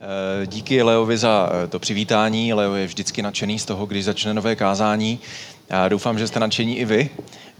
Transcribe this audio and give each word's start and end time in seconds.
Eh, 0.00 0.46
díky 0.46 0.82
Leovi 0.82 1.18
za 1.18 1.50
eh, 1.52 1.66
to 1.66 1.78
přivítání. 1.78 2.54
Leo 2.54 2.74
je 2.74 2.86
vždycky 2.86 3.22
nadšený 3.22 3.58
z 3.58 3.64
toho, 3.64 3.86
když 3.86 4.04
začne 4.04 4.34
nové 4.34 4.56
kázání. 4.56 5.18
Já 5.70 5.88
doufám, 5.88 6.18
že 6.18 6.26
jste 6.26 6.40
nadšení 6.40 6.78
i 6.78 6.84
vy. 6.84 7.10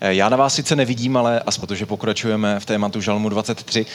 Eh, 0.01 0.14
já 0.14 0.29
na 0.29 0.37
vás 0.37 0.54
sice 0.54 0.77
nevidím, 0.77 1.16
ale 1.16 1.40
aspoň 1.40 1.66
protože 1.66 1.87
pokračujeme 1.87 2.61
v 2.61 2.66
tématu 2.66 3.01
Žalmu 3.01 3.29
23, 3.29 3.87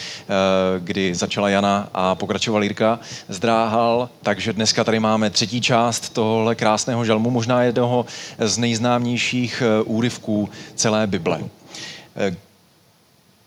kdy 0.80 1.16
začala 1.16 1.50
Jana 1.50 1.90
a 1.94 2.16
pokračoval 2.16 2.64
Jirka 2.64 3.00
zdráhal, 3.30 4.10
takže 4.24 4.54
dneska 4.54 4.84
tady 4.84 5.00
máme 5.00 5.30
třetí 5.30 5.62
část 5.62 6.10
tohohle 6.10 6.56
krásného 6.56 7.06
žalmu, 7.06 7.30
možná 7.30 7.64
jednoho 7.64 8.06
z 8.40 8.58
nejznámějších 8.58 9.64
úryvků 9.86 10.50
celé 10.76 11.08
Bible. 11.08 11.40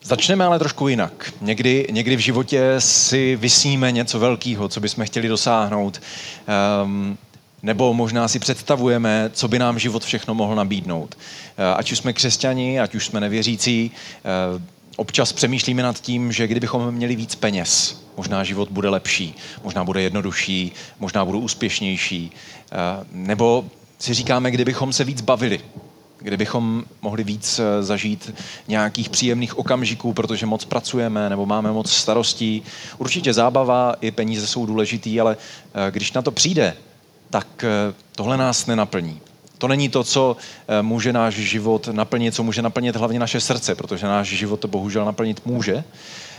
Začneme 0.07 0.45
ale 0.45 0.59
trošku 0.59 0.89
jinak. 0.89 1.33
Někdy, 1.41 1.87
někdy 1.91 2.17
v 2.17 2.21
životě 2.21 2.75
si 2.79 3.37
vysíme 3.37 3.93
něco 3.93 4.19
velkého, 4.19 4.69
co 4.69 4.81
bychom 4.81 5.05
chtěli 5.05 5.29
dosáhnout. 5.29 6.01
Um, 6.85 7.19
nebo 7.63 7.95
možná 7.95 8.29
si 8.29 8.39
představujeme, 8.39 9.31
co 9.33 9.49
by 9.49 9.59
nám 9.59 9.79
život 9.79 10.05
všechno 10.05 10.35
mohl 10.35 10.55
nabídnout. 10.55 11.19
Eh, 11.59 11.75
ať 11.75 11.93
už 11.93 11.99
jsme 11.99 12.13
křesťani, 12.13 12.81
ať 12.81 12.95
už 12.95 13.07
jsme 13.07 13.21
nevěřící, 13.21 13.91
eh, 13.91 14.63
občas 14.97 15.33
přemýšlíme 15.33 15.83
nad 15.83 16.01
tím, 16.01 16.33
že 16.33 16.47
kdybychom 16.47 16.95
měli 16.95 17.17
víc 17.17 17.35
peněz, 17.35 18.03
možná 18.17 18.45
život 18.45 18.69
bude 18.71 18.89
lepší, 18.89 19.35
možná 19.65 19.85
bude 19.85 20.03
jednodušší, 20.03 20.73
možná 21.01 21.25
budu 21.25 21.39
úspěšnější. 21.39 22.33
Eh, 22.73 22.77
nebo 23.13 23.65
si 23.99 24.15
říkáme, 24.15 24.51
kdybychom 24.51 24.93
se 24.93 25.05
víc 25.05 25.21
bavili, 25.21 25.61
kdybychom 26.19 26.85
mohli 27.03 27.25
víc 27.25 27.59
eh, 27.59 27.83
zažít 27.83 28.35
nějakých 28.69 29.09
příjemných 29.09 29.59
okamžiků, 29.59 30.13
protože 30.13 30.47
moc 30.47 30.65
pracujeme 30.65 31.31
nebo 31.31 31.47
máme 31.47 31.73
moc 31.73 31.93
starostí. 31.93 32.63
Určitě 32.99 33.33
zábava 33.33 33.95
i 34.01 34.11
peníze 34.11 34.47
jsou 34.47 34.67
důležitý, 34.67 35.21
ale 35.21 35.37
eh, 35.37 35.91
když 35.91 36.13
na 36.13 36.23
to 36.23 36.31
přijde, 36.31 36.77
tak 37.31 37.65
eh, 37.65 37.95
tohle 38.13 38.37
nás 38.37 38.67
nenaplní. 38.67 39.21
To 39.59 39.69
není 39.69 39.89
to, 39.89 40.05
co 40.05 40.37
může 40.83 41.13
náš 41.13 41.35
život 41.35 41.89
naplnit, 41.93 42.35
co 42.35 42.43
může 42.43 42.63
naplnit 42.63 42.97
hlavně 42.97 43.19
naše 43.19 43.41
srdce, 43.41 43.75
protože 43.75 44.07
náš 44.07 44.29
život 44.29 44.61
to 44.61 44.69
bohužel 44.69 45.05
naplnit 45.05 45.47
může, 45.47 45.85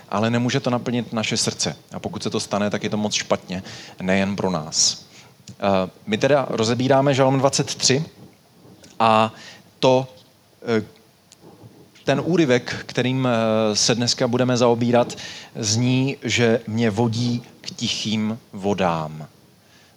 ale 0.10 0.30
nemůže 0.30 0.60
to 0.60 0.70
naplnit 0.70 1.14
naše 1.14 1.38
srdce. 1.38 1.76
A 1.94 2.00
pokud 2.00 2.24
se 2.24 2.30
to 2.30 2.40
stane, 2.40 2.70
tak 2.70 2.84
je 2.84 2.90
to 2.90 2.98
moc 2.98 3.14
špatně, 3.14 3.64
nejen 4.02 4.36
pro 4.36 4.52
nás. 4.52 5.06
My 6.06 6.18
teda 6.18 6.46
rozebíráme 6.50 7.14
Žalm 7.14 7.40
23 7.40 8.06
a 9.00 9.34
to, 9.80 10.08
eh, 10.80 10.84
ten 12.04 12.22
úryvek, 12.26 12.76
kterým 12.86 13.28
eh, 13.28 13.76
se 13.76 13.96
dneska 13.96 14.28
budeme 14.28 14.58
zaobírat, 14.58 15.18
zní, 15.56 16.18
že 16.24 16.62
mě 16.68 16.90
vodí 16.90 17.44
k 17.62 17.72
tichým 17.72 18.40
vodám. 18.54 19.28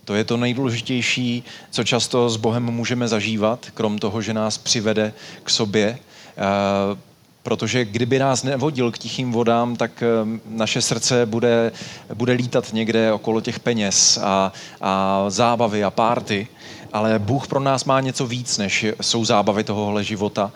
To 0.04 0.14
je 0.14 0.24
to 0.24 0.36
nejdůležitější, 0.36 1.44
co 1.70 1.84
často 1.84 2.30
s 2.30 2.36
Bohem 2.36 2.62
můžeme 2.62 3.08
zažívat, 3.08 3.66
krom 3.74 3.98
toho, 3.98 4.22
že 4.22 4.34
nás 4.34 4.58
přivede 4.58 5.12
k 5.44 5.50
sobě. 5.50 5.98
Eh, 6.36 7.10
protože 7.42 7.84
kdyby 7.84 8.18
nás 8.18 8.42
nevodil 8.42 8.90
k 8.90 8.98
tichým 8.98 9.32
vodám, 9.32 9.76
tak 9.76 10.02
naše 10.46 10.82
srdce 10.82 11.26
bude, 11.26 11.72
bude 12.14 12.32
lítat 12.32 12.72
někde 12.72 13.12
okolo 13.12 13.40
těch 13.40 13.60
peněz 13.60 14.18
a, 14.22 14.52
a 14.80 15.24
zábavy 15.28 15.84
a 15.84 15.90
párty 15.90 16.48
ale 16.92 17.18
Bůh 17.18 17.46
pro 17.46 17.60
nás 17.60 17.84
má 17.84 18.00
něco 18.00 18.26
víc, 18.26 18.58
než 18.58 18.86
jsou 19.00 19.24
zábavy 19.24 19.64
tohohle 19.64 20.04
života. 20.04 20.52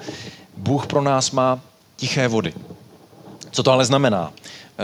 Bůh 0.57 0.87
pro 0.87 1.03
nás 1.03 1.31
má 1.31 1.61
tiché 1.97 2.29
vody. 2.29 2.53
Co 3.51 3.63
to 3.63 3.73
ale 3.73 3.85
znamená? 3.85 4.33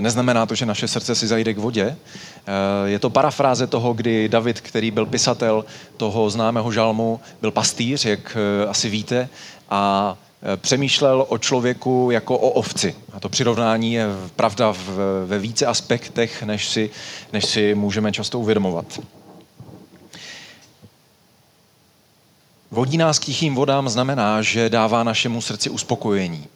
Neznamená 0.00 0.46
to, 0.46 0.54
že 0.54 0.66
naše 0.66 0.88
srdce 0.88 1.14
si 1.14 1.26
zajde 1.26 1.54
k 1.54 1.58
vodě. 1.58 1.96
Je 2.84 2.98
to 2.98 3.10
parafráze 3.10 3.66
toho, 3.66 3.92
kdy 3.92 4.28
David, 4.28 4.60
který 4.60 4.90
byl 4.90 5.06
pisatel 5.06 5.64
toho 5.96 6.30
známého 6.30 6.72
žalmu, 6.72 7.20
byl 7.40 7.50
pastýř, 7.50 8.04
jak 8.04 8.36
asi 8.68 8.88
víte, 8.88 9.28
a 9.70 10.16
přemýšlel 10.56 11.26
o 11.28 11.38
člověku 11.38 12.08
jako 12.12 12.38
o 12.38 12.50
ovci. 12.50 12.94
A 13.12 13.20
to 13.20 13.28
přirovnání 13.28 13.92
je 13.92 14.06
pravda 14.36 14.74
ve 15.26 15.38
více 15.38 15.66
aspektech, 15.66 16.42
než 16.42 16.68
si, 16.68 16.90
než 17.32 17.44
si 17.44 17.74
můžeme 17.74 18.12
často 18.12 18.38
uvědomovat. 18.38 19.00
Vodí 22.72 22.96
nás 22.96 23.18
k 23.18 23.24
tichým 23.24 23.54
vodám 23.54 23.88
znamená, 23.88 24.42
že 24.42 24.68
dává 24.68 25.04
našemu 25.04 25.40
srdci 25.40 25.70
uspokojení, 25.70 26.46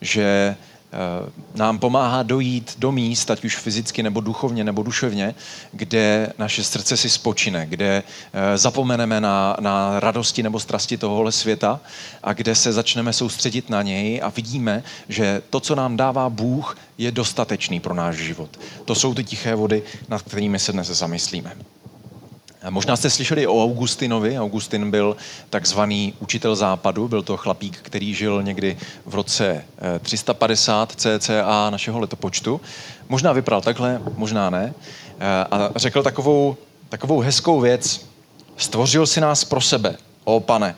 že 0.00 0.56
eh, 0.92 1.30
nám 1.54 1.78
pomáhá 1.78 2.22
dojít 2.22 2.74
do 2.78 2.92
míst, 2.92 3.30
ať 3.30 3.44
už 3.44 3.56
fyzicky 3.56 4.02
nebo 4.02 4.20
duchovně 4.20 4.64
nebo 4.64 4.82
duševně, 4.82 5.34
kde 5.72 6.32
naše 6.38 6.64
srdce 6.64 6.96
si 6.96 7.10
spočine, 7.10 7.66
kde 7.66 8.02
eh, 8.32 8.58
zapomeneme 8.58 9.20
na, 9.20 9.56
na 9.60 10.00
radosti 10.00 10.42
nebo 10.42 10.60
strasti 10.60 10.96
tohohle 10.96 11.32
světa 11.32 11.80
a 12.22 12.32
kde 12.32 12.54
se 12.54 12.72
začneme 12.72 13.12
soustředit 13.12 13.70
na 13.70 13.82
něj 13.82 14.20
a 14.22 14.28
vidíme, 14.28 14.82
že 15.08 15.42
to, 15.50 15.60
co 15.60 15.74
nám 15.74 15.96
dává 15.96 16.30
Bůh, 16.30 16.76
je 16.98 17.12
dostatečný 17.12 17.80
pro 17.80 17.94
náš 17.94 18.16
život. 18.16 18.60
To 18.84 18.94
jsou 18.94 19.14
ty 19.14 19.24
tiché 19.24 19.54
vody, 19.54 19.82
nad 20.08 20.22
kterými 20.22 20.58
se 20.58 20.72
dnes 20.72 20.86
zamyslíme. 20.86 21.56
Možná 22.70 22.96
jste 22.96 23.10
slyšeli 23.10 23.46
o 23.46 23.64
Augustinovi. 23.64 24.38
Augustin 24.38 24.90
byl 24.90 25.16
takzvaný 25.50 26.14
učitel 26.20 26.56
západu, 26.56 27.08
byl 27.08 27.22
to 27.22 27.36
chlapík, 27.36 27.78
který 27.82 28.14
žil 28.14 28.42
někdy 28.42 28.76
v 29.06 29.14
roce 29.14 29.64
350 30.00 30.92
eh, 31.06 31.18
cca 31.18 31.70
našeho 31.70 31.98
letopočtu. 31.98 32.60
Možná 33.08 33.32
vypadal 33.32 33.60
takhle, 33.60 34.00
možná 34.16 34.50
ne. 34.50 34.74
Eh, 35.20 35.44
a 35.50 35.70
řekl 35.76 36.02
takovou, 36.02 36.56
takovou 36.88 37.20
hezkou 37.20 37.60
věc. 37.60 38.06
Stvořil 38.56 39.06
si 39.06 39.20
nás 39.20 39.44
pro 39.44 39.60
sebe, 39.60 39.96
o 40.24 40.40
pane. 40.40 40.74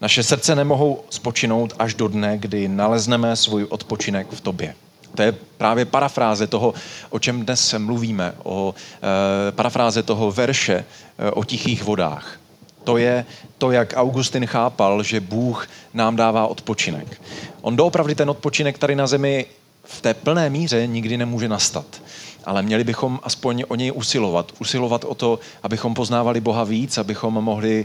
Naše 0.00 0.22
srdce 0.22 0.54
nemohou 0.54 1.04
spočinout 1.10 1.72
až 1.78 1.94
do 1.94 2.08
dne, 2.08 2.38
kdy 2.38 2.68
nalezneme 2.68 3.36
svůj 3.36 3.66
odpočinek 3.70 4.26
v 4.30 4.40
tobě. 4.40 4.74
To 5.16 5.22
je 5.22 5.32
právě 5.32 5.84
parafráze 5.84 6.46
toho, 6.46 6.74
o 7.10 7.18
čem 7.18 7.44
dnes 7.44 7.74
mluvíme, 7.78 8.32
o 8.42 8.74
e, 8.74 9.52
parafráze 9.52 10.02
toho 10.02 10.32
verše 10.32 10.74
e, 11.18 11.30
o 11.30 11.44
tichých 11.44 11.84
vodách. 11.84 12.40
To 12.84 12.96
je 12.96 13.24
to, 13.58 13.70
jak 13.70 13.94
Augustin 13.96 14.46
chápal, 14.46 15.02
že 15.02 15.20
Bůh 15.20 15.68
nám 15.94 16.16
dává 16.16 16.46
odpočinek. 16.46 17.22
On 17.60 17.76
doopravdy 17.76 18.14
ten 18.14 18.30
odpočinek 18.30 18.78
tady 18.78 18.94
na 18.94 19.06
zemi 19.06 19.46
v 19.84 20.00
té 20.00 20.14
plné 20.14 20.50
míře 20.50 20.86
nikdy 20.86 21.16
nemůže 21.16 21.48
nastat. 21.48 22.02
Ale 22.44 22.62
měli 22.62 22.84
bychom 22.84 23.20
aspoň 23.22 23.64
o 23.68 23.74
něj 23.74 23.92
usilovat. 23.94 24.52
Usilovat 24.60 25.04
o 25.04 25.14
to, 25.14 25.38
abychom 25.62 25.94
poznávali 25.94 26.40
Boha 26.40 26.64
víc, 26.64 26.98
abychom 26.98 27.34
mohli 27.34 27.84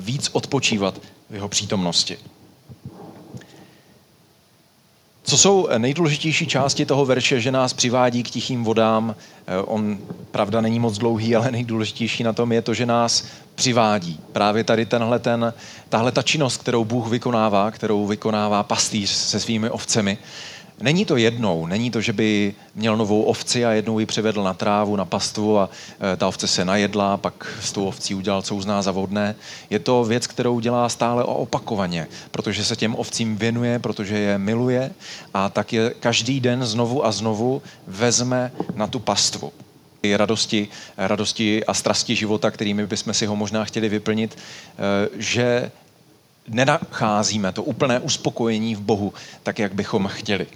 víc 0.00 0.30
odpočívat 0.32 0.98
v 1.30 1.34
jeho 1.34 1.48
přítomnosti. 1.48 2.18
Co 5.22 5.38
jsou 5.38 5.68
nejdůležitější 5.78 6.46
části 6.46 6.86
toho 6.86 7.06
verše, 7.06 7.40
že 7.40 7.52
nás 7.52 7.72
přivádí 7.72 8.22
k 8.22 8.30
tichým 8.30 8.64
vodám? 8.64 9.16
Eh, 9.46 9.58
on, 9.58 9.98
pravda, 10.30 10.60
není 10.60 10.80
moc 10.80 10.98
dlouhý, 10.98 11.36
ale 11.36 11.50
nejdůležitější 11.50 12.22
na 12.22 12.32
tom 12.32 12.52
je 12.52 12.62
to, 12.62 12.74
že 12.74 12.86
nás 12.86 13.24
přivádí. 13.54 14.20
Právě 14.32 14.64
tady 14.64 14.86
tenhle 14.86 15.18
ten, 15.18 15.54
tahle 15.88 16.12
ta 16.12 16.22
činnost, 16.22 16.56
kterou 16.56 16.84
Bůh 16.84 17.08
vykonává, 17.08 17.70
kterou 17.70 18.06
vykonává 18.06 18.62
pastýř 18.62 19.10
se 19.10 19.40
svými 19.40 19.70
ovcemi, 19.70 20.18
Není 20.80 21.04
to 21.04 21.16
jednou, 21.16 21.66
není 21.66 21.90
to, 21.90 22.00
že 22.00 22.12
by 22.12 22.54
měl 22.74 22.96
novou 22.96 23.22
ovci 23.22 23.64
a 23.64 23.72
jednou 23.72 23.98
ji 23.98 24.06
přivedl 24.06 24.42
na 24.42 24.54
trávu, 24.54 24.96
na 24.96 25.04
pastvu 25.04 25.58
a 25.58 25.70
e, 26.12 26.16
ta 26.16 26.28
ovce 26.28 26.46
se 26.46 26.64
najedla, 26.64 27.16
pak 27.16 27.58
s 27.60 27.72
tou 27.72 27.86
ovcí 27.86 28.14
udělal, 28.14 28.42
co 28.42 28.54
uzná 28.54 28.82
za 28.82 28.90
vodné. 28.90 29.34
Je 29.70 29.78
to 29.78 30.04
věc, 30.04 30.26
kterou 30.26 30.60
dělá 30.60 30.88
stále 30.88 31.24
opakovaně, 31.24 32.06
protože 32.30 32.64
se 32.64 32.76
těm 32.76 32.94
ovcím 32.94 33.36
věnuje, 33.36 33.78
protože 33.78 34.18
je 34.18 34.38
miluje 34.38 34.90
a 35.34 35.48
tak 35.48 35.72
je 35.72 35.94
každý 36.00 36.40
den 36.40 36.64
znovu 36.64 37.06
a 37.06 37.12
znovu 37.12 37.62
vezme 37.86 38.52
na 38.74 38.86
tu 38.86 38.98
pastvu 38.98 39.52
radosti, 40.16 40.68
radosti 40.96 41.64
a 41.64 41.74
strasti 41.74 42.16
života, 42.16 42.50
kterými 42.50 42.86
bychom 42.86 43.14
si 43.14 43.26
ho 43.26 43.36
možná 43.36 43.64
chtěli 43.64 43.88
vyplnit, 43.88 44.38
e, 44.38 45.08
že 45.22 45.70
nenacházíme 46.48 47.52
to 47.52 47.62
úplné 47.62 48.00
uspokojení 48.00 48.74
v 48.74 48.80
Bohu 48.80 49.14
tak, 49.42 49.58
jak 49.58 49.74
bychom 49.74 50.08
chtěli. 50.08 50.46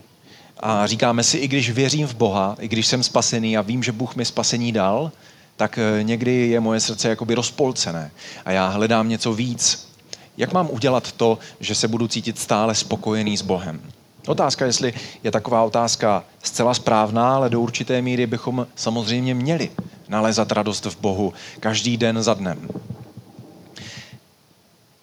A 0.60 0.86
říkáme 0.86 1.22
si, 1.22 1.38
i 1.38 1.48
když 1.48 1.70
věřím 1.70 2.06
v 2.06 2.14
Boha, 2.14 2.56
i 2.60 2.68
když 2.68 2.86
jsem 2.86 3.02
spasený 3.02 3.56
a 3.56 3.62
vím, 3.62 3.82
že 3.82 3.92
Bůh 3.92 4.16
mi 4.16 4.24
spasení 4.24 4.72
dal, 4.72 5.12
tak 5.56 5.78
eh, 5.78 6.02
někdy 6.02 6.48
je 6.48 6.60
moje 6.60 6.80
srdce 6.80 7.08
jakoby 7.08 7.34
rozpolcené 7.34 8.10
a 8.44 8.50
já 8.50 8.68
hledám 8.68 9.08
něco 9.08 9.32
víc. 9.32 9.88
Jak 10.36 10.52
mám 10.52 10.68
udělat 10.70 11.12
to, 11.12 11.38
že 11.60 11.74
se 11.74 11.88
budu 11.88 12.08
cítit 12.08 12.38
stále 12.38 12.74
spokojený 12.74 13.36
s 13.36 13.42
Bohem? 13.42 13.80
Otázka, 14.26 14.66
jestli 14.66 14.94
je 15.22 15.30
taková 15.30 15.62
otázka 15.62 16.24
zcela 16.42 16.74
správná, 16.74 17.34
ale 17.34 17.50
do 17.50 17.60
určité 17.60 18.02
míry 18.02 18.26
bychom 18.26 18.66
samozřejmě 18.74 19.34
měli 19.34 19.70
nalézat 20.08 20.52
radost 20.52 20.84
v 20.84 21.00
Bohu 21.00 21.32
každý 21.60 21.96
den 21.96 22.22
za 22.22 22.34
dnem. 22.34 22.68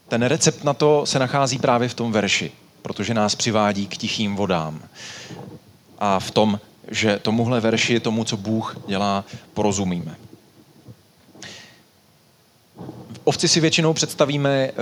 Ten 0.08 0.24
recept 0.24 0.64
na 0.64 0.74
to 0.74 1.06
se 1.06 1.20
nachází 1.20 1.60
právě 1.60 1.90
v 1.90 1.94
tom 1.94 2.12
verši, 2.12 2.52
protože 2.82 3.14
nás 3.14 3.36
přivádí 3.36 3.88
k 3.88 3.98
tichým 3.98 4.36
vodám 4.36 4.82
a 6.00 6.20
v 6.20 6.32
tom, 6.32 6.60
že 6.92 7.20
tomuhle 7.22 7.60
verši, 7.60 8.00
tomu, 8.00 8.24
co 8.24 8.38
Bůh 8.38 8.78
dělá, 8.88 9.26
porozumíme. 9.54 10.16
ovci 13.24 13.48
si 13.48 13.60
většinou 13.60 13.94
představíme 13.94 14.72
uh, 14.72 14.78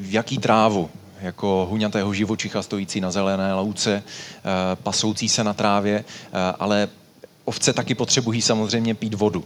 jaký 0.00 0.38
trávu, 0.38 0.90
jako 1.20 1.66
huňatého 1.70 2.14
živočicha 2.14 2.62
stojící 2.62 3.00
na 3.00 3.10
zelené 3.10 3.54
louce, 3.54 4.02
uh, 4.04 4.82
pasoucí 4.82 5.28
se 5.28 5.44
na 5.44 5.54
trávě, 5.54 6.04
uh, 6.04 6.38
ale 6.58 6.88
ovce 7.44 7.72
taky 7.72 7.94
potřebují 7.94 8.42
samozřejmě 8.42 8.94
pít 8.94 9.14
vodu. 9.14 9.44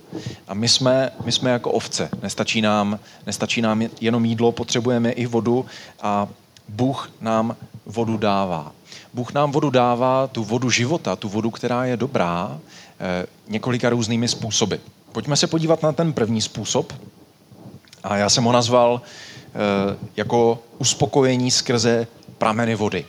A 0.48 0.54
my 0.54 0.68
jsme, 0.68 1.10
my 1.24 1.32
jsme 1.32 1.50
jako 1.50 1.70
ovce. 1.70 2.08
Nestačí 2.22 2.60
nám, 2.60 2.98
nestačí 3.26 3.62
nám 3.62 3.82
jenom 4.00 4.24
jídlo, 4.24 4.52
potřebujeme 4.52 5.10
i 5.10 5.26
vodu 5.26 5.66
a 6.02 6.28
Bůh 6.68 7.10
nám 7.20 7.56
vodu 7.86 8.16
dává. 8.16 8.72
Bůh 9.14 9.32
nám 9.32 9.52
vodu 9.52 9.70
dává, 9.70 10.26
tu 10.26 10.44
vodu 10.44 10.70
života, 10.70 11.16
tu 11.16 11.28
vodu, 11.28 11.50
která 11.50 11.84
je 11.84 11.96
dobrá, 11.96 12.58
eh, 13.00 13.26
několika 13.48 13.90
různými 13.90 14.28
způsoby. 14.28 14.74
Pojďme 15.12 15.36
se 15.36 15.46
podívat 15.46 15.82
na 15.82 15.92
ten 15.92 16.12
první 16.12 16.40
způsob. 16.40 16.92
A 18.02 18.16
já 18.16 18.30
jsem 18.30 18.44
ho 18.44 18.52
nazval 18.52 19.02
eh, 19.02 19.96
jako 20.16 20.58
uspokojení 20.78 21.50
skrze 21.50 22.06
prameny 22.38 22.74
vody. 22.74 23.04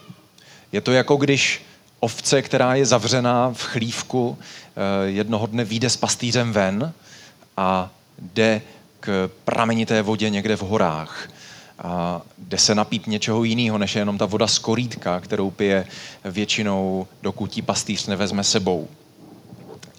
Je 0.72 0.82
to 0.82 0.92
jako 0.92 1.16
když 1.16 1.66
ovce, 2.00 2.42
která 2.42 2.76
je 2.76 2.86
zavřená 2.86 3.54
v 3.54 3.64
chlívku, 3.64 4.38
eh, 4.38 5.10
jednoho 5.10 5.48
dne 5.48 5.64
vyjde 5.64 5.90
s 5.90 5.98
pastýřem 5.98 6.54
ven 6.54 6.94
a 7.58 7.90
jde 8.20 8.62
k 9.00 9.30
pramenité 9.46 10.02
vodě 10.02 10.30
někde 10.30 10.58
v 10.58 10.62
horách. 10.62 11.30
A 11.84 12.22
jde 12.38 12.58
se 12.58 12.76
napít 12.76 13.08
něčeho 13.08 13.44
jiného, 13.44 13.78
než 13.78 13.96
je 13.96 14.02
jenom 14.02 14.18
ta 14.18 14.26
voda 14.26 14.48
z 14.48 14.60
korítka, 14.60 15.20
kterou 15.20 15.52
pije 15.52 15.88
většinou, 16.26 17.08
dokud 17.22 17.56
ji 17.58 17.62
pastýř 17.62 18.08
nevezme 18.08 18.44
sebou. 18.44 18.88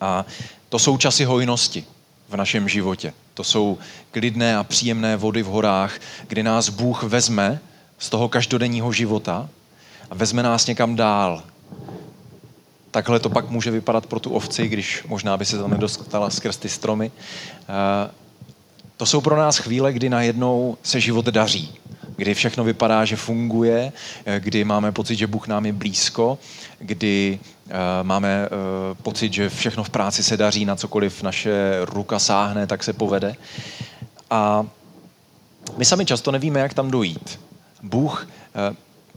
A 0.00 0.24
to 0.68 0.78
jsou 0.78 0.96
časy 0.96 1.24
hojnosti 1.24 1.84
v 2.28 2.36
našem 2.36 2.68
životě. 2.68 3.12
To 3.34 3.44
jsou 3.44 3.78
klidné 4.10 4.56
a 4.56 4.64
příjemné 4.64 5.16
vody 5.16 5.42
v 5.42 5.46
horách, 5.46 5.98
kdy 6.28 6.42
nás 6.42 6.68
Bůh 6.68 7.02
vezme 7.02 7.60
z 7.98 8.10
toho 8.10 8.28
každodenního 8.28 8.92
života 8.92 9.48
a 10.10 10.14
vezme 10.14 10.42
nás 10.42 10.66
někam 10.66 10.96
dál, 10.96 11.42
Takhle 12.92 13.20
to 13.20 13.30
pak 13.30 13.50
může 13.50 13.70
vypadat 13.70 14.06
pro 14.06 14.20
tu 14.20 14.30
ovci, 14.30 14.68
když 14.68 15.04
možná 15.08 15.36
by 15.36 15.44
se 15.44 15.58
tam 15.58 15.70
nedostala 15.70 16.30
skrz 16.30 16.56
ty 16.56 16.68
stromy. 16.68 17.12
Eh, 18.92 18.96
to 18.96 19.06
jsou 19.06 19.20
pro 19.20 19.36
nás 19.36 19.58
chvíle, 19.58 19.92
kdy 19.92 20.08
najednou 20.08 20.76
se 20.82 21.00
život 21.00 21.26
daří, 21.26 21.78
kdy 22.16 22.34
všechno 22.34 22.64
vypadá, 22.64 23.04
že 23.04 23.16
funguje, 23.16 23.92
eh, 24.24 24.40
kdy 24.40 24.64
máme 24.64 24.92
pocit, 24.92 25.16
že 25.16 25.26
Bůh 25.26 25.48
nám 25.48 25.66
je 25.66 25.72
blízko, 25.72 26.38
kdy 26.78 27.38
eh, 27.68 27.72
máme 28.02 28.48
pocit, 29.02 29.32
že 29.32 29.48
všechno 29.48 29.84
v 29.84 29.90
práci 29.90 30.22
se 30.22 30.36
daří, 30.36 30.64
na 30.64 30.76
cokoliv 30.76 31.22
naše 31.22 31.80
ruka 31.84 32.18
sáhne, 32.18 32.66
tak 32.66 32.84
se 32.84 32.92
povede. 32.92 33.34
A 34.30 34.66
my 35.76 35.84
sami 35.84 36.06
často 36.06 36.30
nevíme, 36.30 36.60
jak 36.60 36.74
tam 36.74 36.90
dojít. 36.90 37.40
Bůh 37.82 38.28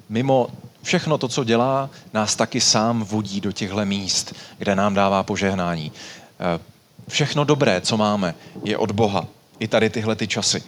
mimo 0.10 0.48
všechno 0.86 1.18
to, 1.18 1.28
co 1.28 1.44
dělá, 1.44 1.90
nás 2.14 2.36
taky 2.36 2.62
sám 2.62 3.04
vodí 3.04 3.42
do 3.42 3.52
těchto 3.52 3.86
míst, 3.86 4.36
kde 4.58 4.76
nám 4.76 4.94
dává 4.94 5.24
požehnání. 5.24 5.92
Eh, 6.40 6.60
všechno 7.08 7.44
dobré, 7.44 7.82
co 7.82 7.98
máme, 7.98 8.36
je 8.64 8.78
od 8.78 8.92
Boha. 8.92 9.28
I 9.60 9.68
tady 9.68 9.90
tyhle 9.90 10.16
ty 10.16 10.28
časy. 10.28 10.64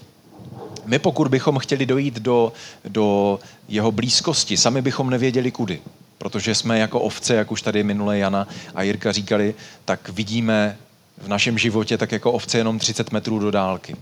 My 0.86 1.00
pokud 1.00 1.28
bychom 1.28 1.60
chtěli 1.60 1.86
dojít 1.86 2.14
do, 2.14 2.54
do 2.86 3.40
jeho 3.68 3.92
blízkosti, 3.92 4.58
sami 4.58 4.82
bychom 4.82 5.10
nevěděli 5.10 5.52
kudy. 5.52 5.82
Protože 6.18 6.56
jsme 6.56 6.80
jako 6.80 7.00
ovce, 7.00 7.36
jak 7.36 7.52
už 7.52 7.62
tady 7.62 7.84
minule 7.84 8.18
Jana 8.18 8.48
a 8.76 8.82
Jirka 8.82 9.12
říkali, 9.12 9.56
tak 9.86 10.10
vidíme 10.10 10.78
v 11.18 11.28
našem 11.28 11.58
životě 11.58 11.98
tak 11.98 12.12
jako 12.12 12.32
ovce 12.32 12.58
jenom 12.58 12.80
30 12.80 13.12
metrů 13.12 13.40
do 13.40 13.52
dálky. 13.52 13.96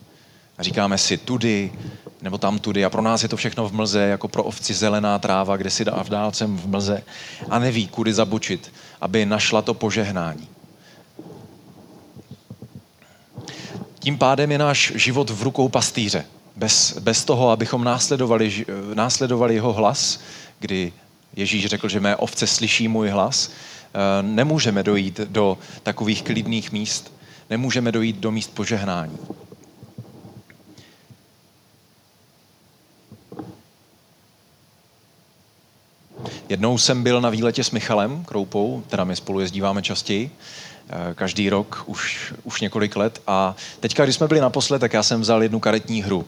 A 0.57 0.63
říkáme 0.63 0.97
si 0.97 1.17
tudy, 1.17 1.71
nebo 2.21 2.37
tam 2.37 2.59
tudy. 2.59 2.85
A 2.85 2.89
pro 2.89 3.01
nás 3.01 3.23
je 3.23 3.29
to 3.29 3.37
všechno 3.37 3.69
v 3.69 3.73
mlze, 3.73 4.01
jako 4.01 4.27
pro 4.27 4.43
ovci 4.43 4.73
zelená 4.73 5.19
tráva, 5.19 5.57
kde 5.57 5.69
si 5.69 5.85
dá 5.85 6.03
v 6.03 6.09
dálcem 6.09 6.57
v 6.57 6.67
mlze 6.67 7.03
a 7.49 7.59
neví, 7.59 7.87
kudy 7.87 8.13
zabočit, 8.13 8.71
aby 9.01 9.25
našla 9.25 9.61
to 9.61 9.73
požehnání. 9.73 10.47
Tím 14.05 14.17
pádem 14.17 14.51
je 14.51 14.57
náš 14.57 14.93
život 14.95 15.29
v 15.29 15.43
rukou 15.43 15.69
pastýře. 15.69 16.25
Bez, 16.55 16.97
bez 16.99 17.25
toho, 17.25 17.49
abychom 17.49 17.83
následovali, 17.83 18.65
následovali 18.93 19.53
jeho 19.53 19.73
hlas, 19.73 20.19
kdy 20.59 20.93
Ježíš 21.35 21.65
řekl, 21.65 21.89
že 21.89 21.99
mé 21.99 22.15
ovce 22.15 22.47
slyší 22.47 22.87
můj 22.87 23.09
hlas, 23.09 23.49
eh, 23.49 24.23
nemůžeme 24.23 24.83
dojít 24.83 25.19
do 25.19 25.57
takových 25.83 26.23
klidných 26.23 26.71
míst, 26.71 27.13
nemůžeme 27.49 27.91
dojít 27.91 28.15
do 28.15 28.31
míst 28.31 28.53
požehnání. 28.53 29.17
Jednou 36.49 36.77
jsem 36.77 37.03
byl 37.03 37.21
na 37.21 37.29
výletě 37.29 37.63
s 37.63 37.71
Michalem 37.71 38.23
Kroupou, 38.23 38.83
teda 38.87 39.03
my 39.03 39.15
spolu 39.15 39.39
jezdíváme 39.39 39.81
častěji, 39.81 40.31
každý 41.15 41.49
rok, 41.49 41.83
už, 41.85 42.33
už 42.43 42.61
několik 42.61 42.95
let. 42.95 43.21
A 43.27 43.55
teďka, 43.79 44.03
když 44.03 44.15
jsme 44.15 44.27
byli 44.27 44.39
naposled, 44.39 44.79
tak 44.79 44.93
já 44.93 45.03
jsem 45.03 45.21
vzal 45.21 45.43
jednu 45.43 45.59
karetní 45.59 46.03
hru. 46.03 46.25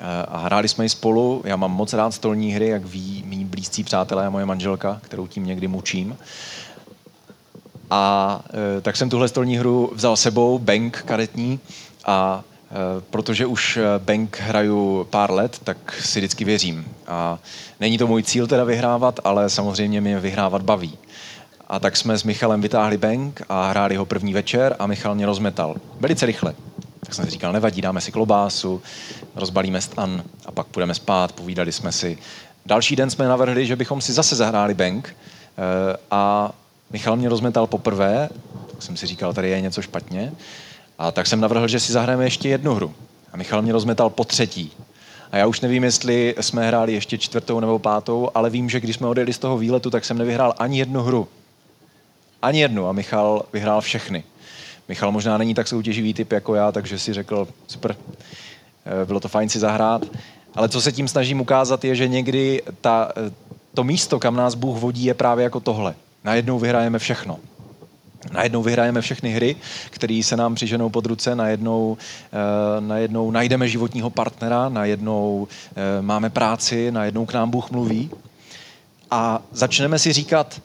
Eh, 0.00 0.26
a 0.28 0.38
hráli 0.38 0.68
jsme 0.68 0.84
ji 0.84 0.88
spolu. 0.88 1.42
Já 1.44 1.56
mám 1.56 1.72
moc 1.72 1.92
rád 1.92 2.14
stolní 2.14 2.52
hry, 2.52 2.68
jak 2.68 2.84
ví 2.84 3.24
mý 3.26 3.44
blízcí 3.44 3.84
přátelé 3.84 4.26
a 4.26 4.30
moje 4.30 4.46
manželka, 4.46 5.00
kterou 5.02 5.26
tím 5.26 5.46
někdy 5.46 5.68
mučím. 5.68 6.16
A 7.90 8.42
e, 8.78 8.80
tak 8.80 8.96
jsem 8.96 9.10
tuhle 9.10 9.28
stolní 9.28 9.56
hru 9.56 9.92
vzal 9.94 10.16
sebou, 10.16 10.58
bank 10.58 11.02
karetní, 11.06 11.60
a 12.04 12.44
Eh, 12.70 13.02
protože 13.10 13.46
už 13.46 13.76
eh, 13.76 13.82
bank 13.98 14.38
hraju 14.40 15.06
pár 15.10 15.30
let, 15.30 15.60
tak 15.64 15.92
si 16.00 16.20
vždycky 16.20 16.44
věřím. 16.44 16.84
A 17.06 17.38
není 17.80 17.98
to 17.98 18.06
můj 18.06 18.22
cíl 18.22 18.46
teda 18.46 18.64
vyhrávat, 18.64 19.20
ale 19.24 19.50
samozřejmě 19.50 20.00
mě 20.00 20.20
vyhrávat 20.20 20.62
baví. 20.62 20.98
A 21.68 21.78
tak 21.78 21.96
jsme 21.96 22.18
s 22.18 22.24
Michalem 22.24 22.60
vytáhli 22.60 22.96
bank 22.96 23.42
a 23.48 23.70
hráli 23.70 23.96
ho 23.96 24.06
první 24.06 24.32
večer 24.32 24.76
a 24.78 24.86
Michal 24.86 25.14
mě 25.14 25.26
rozmetal. 25.26 25.76
Velice 26.00 26.26
rychle. 26.26 26.54
Tak 27.00 27.14
jsem 27.14 27.24
si 27.24 27.30
říkal, 27.30 27.52
nevadí, 27.52 27.80
dáme 27.80 28.00
si 28.00 28.12
klobásu, 28.12 28.82
rozbalíme 29.34 29.80
stan 29.80 30.22
a 30.46 30.52
pak 30.52 30.66
půjdeme 30.66 30.94
spát, 30.94 31.32
povídali 31.32 31.72
jsme 31.72 31.92
si. 31.92 32.18
Další 32.66 32.96
den 32.96 33.10
jsme 33.10 33.28
navrhli, 33.28 33.66
že 33.66 33.76
bychom 33.76 34.00
si 34.00 34.12
zase 34.12 34.36
zahráli 34.36 34.74
bank 34.74 35.16
eh, 35.16 35.96
a 36.10 36.52
Michal 36.90 37.16
mě 37.16 37.28
rozmetal 37.28 37.66
poprvé, 37.66 38.28
tak 38.70 38.82
jsem 38.82 38.96
si 38.96 39.06
říkal, 39.06 39.34
tady 39.34 39.50
je 39.50 39.60
něco 39.60 39.82
špatně. 39.82 40.32
A 40.98 41.12
tak 41.12 41.26
jsem 41.26 41.40
navrhl, 41.40 41.68
že 41.68 41.80
si 41.80 41.92
zahrajeme 41.92 42.24
ještě 42.24 42.48
jednu 42.48 42.74
hru. 42.74 42.94
A 43.32 43.36
Michal 43.36 43.62
mě 43.62 43.72
rozmetal 43.72 44.10
po 44.10 44.24
třetí. 44.24 44.72
A 45.32 45.36
já 45.36 45.46
už 45.46 45.60
nevím, 45.60 45.84
jestli 45.84 46.34
jsme 46.40 46.66
hráli 46.66 46.92
ještě 46.92 47.18
čtvrtou 47.18 47.60
nebo 47.60 47.78
pátou, 47.78 48.30
ale 48.34 48.50
vím, 48.50 48.70
že 48.70 48.80
když 48.80 48.96
jsme 48.96 49.06
odjeli 49.06 49.32
z 49.32 49.38
toho 49.38 49.58
výletu, 49.58 49.90
tak 49.90 50.04
jsem 50.04 50.18
nevyhrál 50.18 50.54
ani 50.58 50.78
jednu 50.78 51.02
hru. 51.02 51.28
Ani 52.42 52.60
jednu. 52.60 52.88
A 52.88 52.92
Michal 52.92 53.42
vyhrál 53.52 53.80
všechny. 53.80 54.24
Michal 54.88 55.12
možná 55.12 55.38
není 55.38 55.54
tak 55.54 55.68
soutěživý 55.68 56.14
typ 56.14 56.32
jako 56.32 56.54
já, 56.54 56.72
takže 56.72 56.98
si 56.98 57.12
řekl, 57.12 57.48
super, 57.66 57.96
eh, 58.86 59.06
bylo 59.06 59.20
to 59.20 59.28
fajn 59.28 59.48
si 59.48 59.58
zahrát. 59.58 60.04
Ale 60.54 60.68
co 60.68 60.80
se 60.80 60.92
tím 60.92 61.08
snažím 61.08 61.40
ukázat, 61.40 61.84
je, 61.84 61.94
že 61.94 62.08
někdy 62.08 62.62
ta, 62.80 63.12
eh, 63.16 63.32
to 63.74 63.84
místo, 63.84 64.18
kam 64.18 64.36
nás 64.36 64.54
Bůh 64.54 64.78
vodí, 64.78 65.04
je 65.04 65.14
právě 65.14 65.42
jako 65.42 65.60
tohle. 65.60 65.94
Najednou 66.24 66.58
vyhrajeme 66.58 66.98
všechno. 66.98 67.38
Najednou 68.32 68.62
vyhrajeme 68.62 69.00
všechny 69.00 69.32
hry, 69.32 69.56
které 69.90 70.20
se 70.24 70.36
nám 70.36 70.54
přiženou 70.54 70.90
pod 70.90 71.06
ruce, 71.06 71.34
najednou, 71.34 71.90
uh, 71.90 72.86
najednou 72.86 73.30
najdeme 73.30 73.68
životního 73.68 74.10
partnera, 74.10 74.68
najednou 74.68 75.48
máme 76.00 76.30
práci, 76.30 76.90
najednou 76.90 77.26
k 77.26 77.32
nám 77.32 77.50
Bůh 77.50 77.70
mluví 77.70 78.10
a 79.10 79.42
začneme 79.52 79.98
si 79.98 80.12
říkat, 80.12 80.60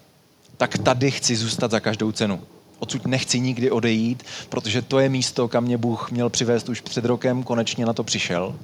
tak 0.58 0.78
tady 0.78 1.12
chci 1.12 1.36
zůstat 1.36 1.72
za 1.72 1.80
každou 1.80 2.12
cenu. 2.12 2.42
Odsud 2.80 3.08
nechci 3.08 3.40
nikdy 3.40 3.72
odejít, 3.72 4.24
protože 4.50 4.82
to 4.82 5.00
je 5.00 5.10
místo, 5.10 5.48
kam 5.48 5.64
mě 5.64 5.78
Bůh 5.78 6.12
měl 6.12 6.30
přivést 6.30 6.70
už 6.70 6.82
před 6.82 7.06
rokem, 7.06 7.44
konečně 7.44 7.86
na 7.86 7.94
to 7.94 8.04
přišel. 8.04 8.56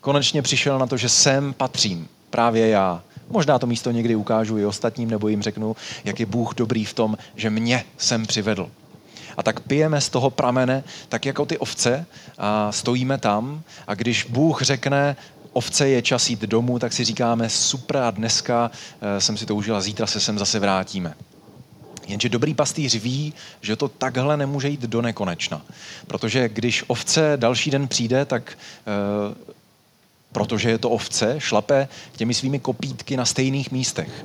Konečně 0.00 0.42
přišel 0.42 0.78
na 0.78 0.86
to, 0.86 0.96
že 0.96 1.08
sem 1.08 1.52
patřím, 1.52 2.08
právě 2.30 2.68
já. 2.68 3.02
Možná 3.30 3.58
to 3.58 3.66
místo 3.66 3.90
někdy 3.90 4.16
ukážu 4.16 4.58
i 4.58 4.66
ostatním, 4.66 5.10
nebo 5.10 5.28
jim 5.28 5.42
řeknu, 5.42 5.76
jak 6.04 6.20
je 6.20 6.26
Bůh 6.26 6.54
dobrý 6.54 6.84
v 6.84 6.94
tom, 6.94 7.18
že 7.36 7.50
mě 7.50 7.84
sem 7.98 8.26
přivedl. 8.26 8.70
A 9.36 9.42
tak 9.42 9.60
pijeme 9.60 10.00
z 10.00 10.08
toho 10.08 10.30
pramene, 10.30 10.84
tak 11.08 11.26
jako 11.26 11.46
ty 11.46 11.58
ovce, 11.58 12.06
a 12.38 12.72
stojíme 12.72 13.18
tam 13.18 13.62
a 13.86 13.94
když 13.94 14.24
Bůh 14.24 14.62
řekne, 14.62 15.16
ovce 15.52 15.88
je 15.88 16.02
čas 16.02 16.30
jít 16.30 16.40
domů, 16.40 16.78
tak 16.78 16.92
si 16.92 17.04
říkáme, 17.04 17.48
super 17.48 17.96
a 17.96 18.10
dneska 18.10 18.70
e, 19.00 19.20
jsem 19.20 19.36
si 19.36 19.46
to 19.46 19.54
užila, 19.54 19.80
zítra 19.80 20.06
se 20.06 20.20
sem 20.20 20.38
zase 20.38 20.58
vrátíme. 20.58 21.14
Jenže 22.06 22.28
dobrý 22.28 22.54
pastýř 22.54 22.94
ví, 22.94 23.34
že 23.60 23.76
to 23.76 23.88
takhle 23.88 24.36
nemůže 24.36 24.68
jít 24.68 24.80
do 24.80 25.02
nekonečna. 25.02 25.62
Protože 26.06 26.48
když 26.48 26.84
ovce 26.86 27.32
další 27.36 27.70
den 27.70 27.88
přijde, 27.88 28.24
tak 28.24 28.58
e, 28.86 29.56
protože 30.32 30.70
je 30.70 30.78
to 30.78 30.90
ovce, 30.90 31.34
šlape 31.38 31.88
těmi 32.16 32.34
svými 32.34 32.58
kopítky 32.58 33.16
na 33.16 33.24
stejných 33.24 33.70
místech. 33.70 34.24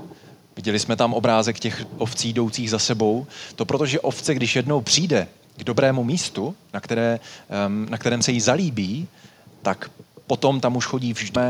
Viděli 0.56 0.80
jsme 0.80 0.96
tam 0.96 1.14
obrázek 1.14 1.60
těch 1.60 1.86
ovcí 1.98 2.30
jdoucích 2.30 2.70
za 2.70 2.80
sebou. 2.80 3.28
To 3.56 3.66
protože 3.66 4.00
ovce, 4.00 4.34
když 4.34 4.56
jednou 4.56 4.82
přijde 4.82 5.28
k 5.58 5.64
dobrému 5.64 6.04
místu, 6.04 6.56
na, 6.74 6.80
které, 6.80 7.20
na 7.90 7.98
kterém 7.98 8.22
se 8.22 8.32
jí 8.32 8.42
zalíbí, 8.42 9.08
tak 9.62 9.92
potom 10.28 10.60
tam 10.60 10.76
už 10.76 10.86
chodí 10.86 11.14
vždy, 11.14 11.42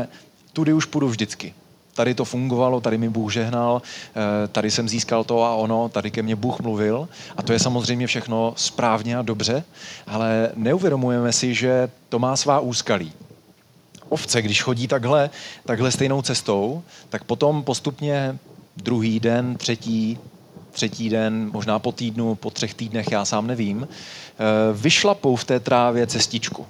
tudy 0.52 0.72
už 0.72 0.84
půjdu 0.84 1.08
vždycky. 1.08 1.54
Tady 1.94 2.14
to 2.14 2.24
fungovalo, 2.24 2.80
tady 2.80 2.98
mi 2.98 3.08
Bůh 3.08 3.32
žehnal, 3.32 3.82
eh, 3.84 4.48
tady 4.48 4.70
jsem 4.70 4.88
získal 4.88 5.24
to 5.24 5.44
a 5.44 5.54
ono, 5.54 5.88
tady 5.88 6.10
ke 6.10 6.22
mně 6.22 6.36
Bůh 6.36 6.60
mluvil. 6.60 7.08
A 7.36 7.42
to 7.42 7.52
je 7.52 7.58
samozřejmě 7.58 8.06
všechno 8.06 8.54
správně 8.56 9.16
a 9.16 9.22
dobře, 9.22 9.64
ale 10.06 10.50
neuvědomujeme 10.54 11.32
si, 11.32 11.54
že 11.54 11.90
to 12.08 12.18
má 12.18 12.36
svá 12.36 12.60
úskalí. 12.60 13.12
Ovce, 14.08 14.42
když 14.42 14.62
chodí 14.62 14.88
takhle, 14.88 15.30
takhle 15.66 15.90
stejnou 15.90 16.22
cestou, 16.22 16.82
tak 17.08 17.24
potom 17.24 17.62
postupně 17.62 18.38
druhý 18.76 19.20
den, 19.20 19.56
třetí, 19.56 20.18
třetí 20.70 21.08
den, 21.08 21.50
možná 21.52 21.78
po 21.78 21.92
týdnu, 21.92 22.34
po 22.34 22.50
třech 22.50 22.74
týdnech, 22.74 23.10
já 23.10 23.24
sám 23.24 23.46
nevím, 23.46 23.88
eh, 23.88 24.44
vyšlapou 24.72 25.36
v 25.36 25.44
té 25.44 25.60
trávě 25.60 26.06
cestičku. 26.06 26.66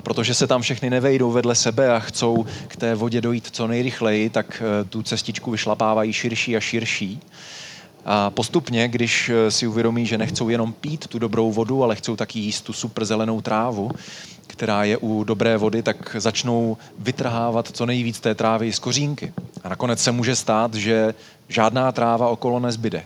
A 0.00 0.02
protože 0.02 0.34
se 0.34 0.46
tam 0.46 0.62
všechny 0.62 0.90
nevejdou 0.90 1.30
vedle 1.30 1.54
sebe 1.54 1.94
a 1.94 1.98
chcou 1.98 2.46
k 2.68 2.76
té 2.76 2.94
vodě 2.94 3.20
dojít 3.20 3.48
co 3.52 3.66
nejrychleji, 3.66 4.30
tak 4.30 4.62
eh, 4.62 4.84
tu 4.84 5.02
cestičku 5.02 5.50
vyšlapávají 5.50 6.12
širší 6.12 6.56
a 6.56 6.60
širší. 6.60 7.20
A 8.04 8.30
postupně, 8.30 8.88
když 8.88 9.28
eh, 9.28 9.50
si 9.50 9.66
uvědomí, 9.66 10.06
že 10.06 10.18
nechcou 10.18 10.48
jenom 10.48 10.72
pít 10.72 11.06
tu 11.06 11.18
dobrou 11.18 11.52
vodu, 11.52 11.84
ale 11.84 11.96
chcou 11.96 12.16
taky 12.16 12.38
jíst 12.38 12.60
tu 12.60 12.72
super 12.72 13.04
zelenou 13.04 13.40
trávu, 13.40 13.90
která 14.46 14.84
je 14.84 14.96
u 14.96 15.24
dobré 15.24 15.56
vody, 15.56 15.82
tak 15.82 16.16
začnou 16.18 16.76
vytrhávat 16.98 17.68
co 17.72 17.86
nejvíc 17.86 18.20
té 18.20 18.34
trávy 18.34 18.72
z 18.72 18.78
kořínky. 18.78 19.32
A 19.64 19.68
nakonec 19.68 20.02
se 20.02 20.12
může 20.12 20.36
stát, 20.36 20.74
že 20.74 21.14
žádná 21.48 21.92
tráva 21.92 22.28
okolo 22.28 22.60
nezbyde. 22.60 23.02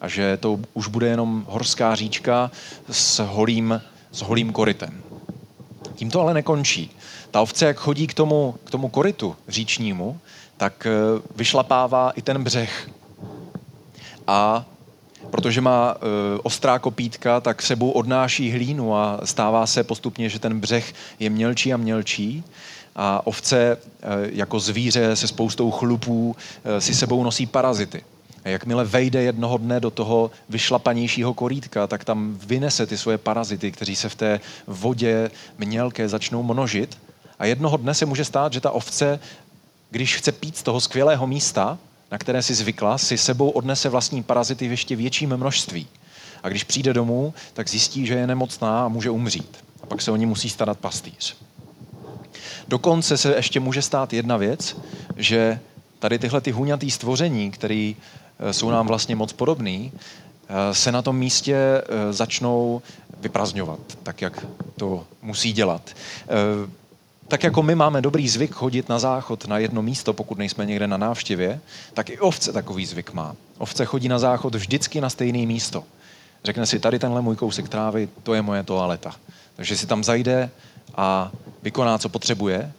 A 0.00 0.08
že 0.08 0.36
to 0.36 0.60
už 0.74 0.88
bude 0.88 1.06
jenom 1.06 1.44
horská 1.48 1.94
říčka 1.94 2.50
s 2.90 3.18
holým, 3.18 3.82
s 4.12 4.22
holým 4.22 4.52
korytem. 4.52 5.02
Tím 5.96 6.10
to 6.10 6.20
ale 6.20 6.34
nekončí. 6.34 6.90
Ta 7.30 7.40
ovce, 7.40 7.66
jak 7.66 7.76
chodí 7.76 8.06
k 8.06 8.14
tomu, 8.14 8.54
k 8.64 8.70
tomu 8.70 8.88
korytu 8.88 9.36
říčnímu, 9.48 10.20
tak 10.56 10.86
eh, 10.86 10.90
vyšlapává 11.36 12.10
i 12.10 12.22
ten 12.22 12.44
břeh. 12.44 12.88
A 14.26 14.64
protože 15.30 15.60
má 15.60 15.94
e, 15.94 16.38
ostrá 16.42 16.78
kopítka, 16.78 17.40
tak 17.40 17.62
sebou 17.62 17.90
odnáší 17.90 18.52
hlínu 18.52 18.96
a 18.96 19.20
stává 19.24 19.66
se 19.66 19.84
postupně, 19.84 20.28
že 20.28 20.38
ten 20.38 20.60
břeh 20.60 20.92
je 21.18 21.30
mělčí 21.30 21.72
a 21.72 21.76
mělčí. 21.76 22.44
A 22.96 23.26
ovce 23.26 23.58
e, 23.72 23.76
jako 24.32 24.60
zvíře 24.60 25.16
se 25.16 25.28
spoustou 25.28 25.70
chlupů 25.70 26.36
e, 26.64 26.80
si 26.80 26.94
sebou 26.94 27.24
nosí 27.24 27.46
parazity. 27.46 28.02
Jakmile 28.50 28.84
vejde 28.84 29.22
jednoho 29.22 29.58
dne 29.58 29.80
do 29.80 29.90
toho 29.90 30.30
vyšlapanějšího 30.48 31.34
korítka, 31.34 31.86
tak 31.86 32.04
tam 32.04 32.38
vynese 32.46 32.86
ty 32.86 32.98
svoje 32.98 33.18
parazity, 33.18 33.72
kteří 33.72 33.96
se 33.96 34.08
v 34.08 34.14
té 34.14 34.40
vodě 34.66 35.30
mělké 35.58 36.08
začnou 36.08 36.42
množit. 36.42 36.98
A 37.38 37.46
jednoho 37.46 37.76
dne 37.76 37.94
se 37.94 38.06
může 38.06 38.24
stát, 38.24 38.52
že 38.52 38.60
ta 38.60 38.70
ovce, 38.70 39.20
když 39.90 40.16
chce 40.16 40.32
pít 40.32 40.56
z 40.56 40.62
toho 40.62 40.80
skvělého 40.80 41.26
místa, 41.26 41.78
na 42.10 42.18
které 42.18 42.42
si 42.42 42.54
zvykla, 42.54 42.98
si 42.98 43.18
sebou 43.18 43.50
odnese 43.50 43.88
vlastní 43.88 44.22
parazity 44.22 44.68
v 44.68 44.70
ještě 44.70 44.96
větším 44.96 45.36
množství. 45.36 45.86
A 46.42 46.48
když 46.48 46.64
přijde 46.64 46.92
domů, 46.92 47.34
tak 47.54 47.68
zjistí, 47.68 48.06
že 48.06 48.14
je 48.14 48.26
nemocná 48.26 48.84
a 48.84 48.88
může 48.88 49.10
umřít. 49.10 49.56
A 49.82 49.86
pak 49.86 50.02
se 50.02 50.10
o 50.10 50.16
ní 50.16 50.26
musí 50.26 50.50
starat 50.50 50.78
pastýř. 50.78 51.36
Dokonce 52.68 53.16
se 53.16 53.34
ještě 53.36 53.60
může 53.60 53.82
stát 53.82 54.12
jedna 54.12 54.36
věc, 54.36 54.76
že 55.16 55.60
tady 55.98 56.18
tyhle 56.18 56.40
ty 56.40 56.50
huňatý 56.50 56.90
stvoření, 56.90 57.50
které 57.50 57.92
eh, 57.92 58.25
jsou 58.50 58.70
nám 58.70 58.86
vlastně 58.86 59.16
moc 59.16 59.32
podobný, 59.32 59.92
eh, 60.48 60.74
se 60.74 60.92
na 60.92 61.02
tom 61.02 61.16
místě 61.16 61.56
eh, 61.56 62.12
začnou 62.12 62.82
vyprazňovat, 63.20 63.80
tak 64.02 64.22
jak 64.22 64.46
to 64.76 65.04
musí 65.22 65.52
dělat 65.52 65.94
tak 67.28 67.42
jako 67.42 67.62
my 67.62 67.74
máme 67.74 68.02
dobrý 68.02 68.28
zvyk 68.28 68.52
chodit 68.52 68.88
na 68.88 68.98
záchod 68.98 69.46
na 69.46 69.58
jedno 69.58 69.82
místo, 69.82 70.12
pokud 70.12 70.38
nejsme 70.38 70.66
někde 70.66 70.86
na 70.86 70.96
návštěvě, 70.96 71.60
tak 71.94 72.10
i 72.10 72.18
ovce 72.18 72.52
takový 72.52 72.86
zvyk 72.86 73.12
má. 73.12 73.36
Ovce 73.58 73.84
chodí 73.84 74.08
na 74.08 74.18
záchod 74.18 74.54
vždycky 74.54 75.00
na 75.00 75.10
stejné 75.10 75.46
místo. 75.46 75.84
Řekne 76.44 76.66
si, 76.66 76.78
tady 76.78 76.98
tenhle 76.98 77.22
můj 77.22 77.36
kousek 77.36 77.68
trávy, 77.68 78.08
to 78.22 78.34
je 78.34 78.42
moje 78.42 78.62
toaleta. 78.62 79.16
Takže 79.56 79.76
si 79.76 79.86
tam 79.86 80.04
zajde 80.04 80.50
a 80.94 81.30
vykoná, 81.62 81.98
co 81.98 82.08
potřebuje. 82.08 82.72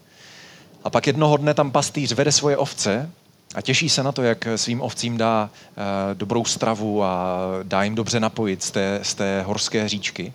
A 0.84 0.90
pak 0.90 1.08
jednoho 1.08 1.38
dne 1.38 1.54
tam 1.54 1.72
pastýř 1.72 2.12
vede 2.12 2.32
svoje 2.32 2.58
ovce 2.58 3.12
a 3.56 3.62
těší 3.62 3.90
se 3.90 4.04
na 4.04 4.12
to, 4.12 4.24
jak 4.24 4.48
svým 4.56 4.82
ovcím 4.82 5.18
dá 5.18 5.50
e, 5.50 6.16
dobrou 6.16 6.46
stravu 6.46 7.04
a 7.04 7.38
dá 7.64 7.84
jim 7.84 7.96
dobře 7.96 8.20
napojit 8.20 8.64
z 8.64 8.72
té, 8.72 9.00
z 9.04 9.16
té 9.16 9.42
horské 9.42 9.90
říčky. 9.90 10.34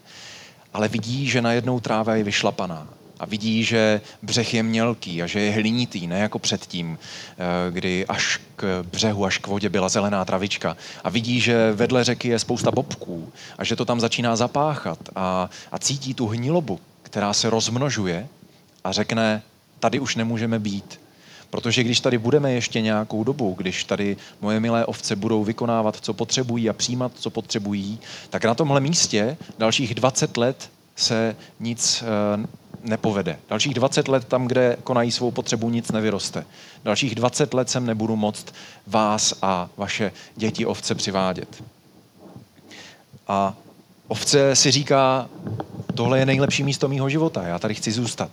Ale 0.74 0.88
vidí, 0.88 1.28
že 1.28 1.42
najednou 1.42 1.80
tráva 1.80 2.14
je 2.14 2.24
vyšlapaná 2.24 2.88
a 3.22 3.26
vidí, 3.26 3.64
že 3.64 4.00
břeh 4.22 4.54
je 4.54 4.62
mělký 4.62 5.22
a 5.22 5.26
že 5.26 5.40
je 5.40 5.52
hlinitý, 5.52 6.06
ne 6.06 6.18
jako 6.18 6.38
předtím, 6.38 6.98
eh, 6.98 7.70
kdy 7.70 8.06
až 8.06 8.40
k 8.56 8.84
břehu, 8.92 9.24
až 9.24 9.38
k 9.38 9.46
vodě 9.46 9.68
byla 9.68 9.88
zelená 9.88 10.24
travička. 10.24 10.76
A 11.04 11.10
vidí, 11.10 11.40
že 11.40 11.72
vedle 11.72 12.04
řeky 12.04 12.28
je 12.28 12.38
spousta 12.38 12.70
bobků 12.70 13.32
a 13.58 13.64
že 13.64 13.76
to 13.76 13.84
tam 13.84 14.00
začíná 14.00 14.36
zapáchat 14.36 14.98
a, 15.16 15.50
a 15.72 15.78
cítí 15.78 16.14
tu 16.14 16.26
hnilobu, 16.26 16.80
která 17.02 17.32
se 17.32 17.50
rozmnožuje 17.50 18.28
a 18.84 18.92
řekne, 18.92 19.42
tady 19.80 20.00
už 20.00 20.16
nemůžeme 20.16 20.58
být. 20.58 21.01
Protože 21.52 21.84
když 21.84 22.00
tady 22.00 22.18
budeme 22.18 22.52
ještě 22.52 22.80
nějakou 22.80 23.24
dobu, 23.24 23.54
když 23.58 23.84
tady 23.84 24.16
moje 24.40 24.60
milé 24.60 24.86
ovce 24.86 25.16
budou 25.16 25.44
vykonávat, 25.44 25.96
co 26.00 26.14
potřebují 26.14 26.70
a 26.70 26.72
přijímat, 26.72 27.12
co 27.14 27.30
potřebují, 27.30 28.00
tak 28.30 28.44
na 28.44 28.54
tomhle 28.54 28.80
místě 28.80 29.36
dalších 29.58 29.94
20 29.94 30.36
let 30.36 30.70
se 30.96 31.36
nic 31.60 32.04
eh, 32.06 32.46
nepovede. 32.82 33.38
Dalších 33.48 33.74
20 33.74 34.08
let 34.08 34.24
tam, 34.24 34.48
kde 34.48 34.76
konají 34.84 35.10
svou 35.10 35.30
potřebu, 35.30 35.70
nic 35.70 35.92
nevyroste. 35.92 36.44
Dalších 36.84 37.14
20 37.14 37.54
let 37.54 37.70
sem 37.70 37.86
nebudu 37.86 38.16
moct 38.16 38.54
vás 38.86 39.34
a 39.42 39.68
vaše 39.76 40.12
děti 40.36 40.66
ovce 40.66 40.94
přivádět. 40.94 41.62
A 43.28 43.54
ovce 44.08 44.56
si 44.56 44.70
říká, 44.70 45.28
tohle 45.94 46.18
je 46.18 46.26
nejlepší 46.26 46.62
místo 46.62 46.88
mýho 46.88 47.08
života, 47.08 47.42
já 47.42 47.58
tady 47.58 47.74
chci 47.74 47.92
zůstat. 47.92 48.30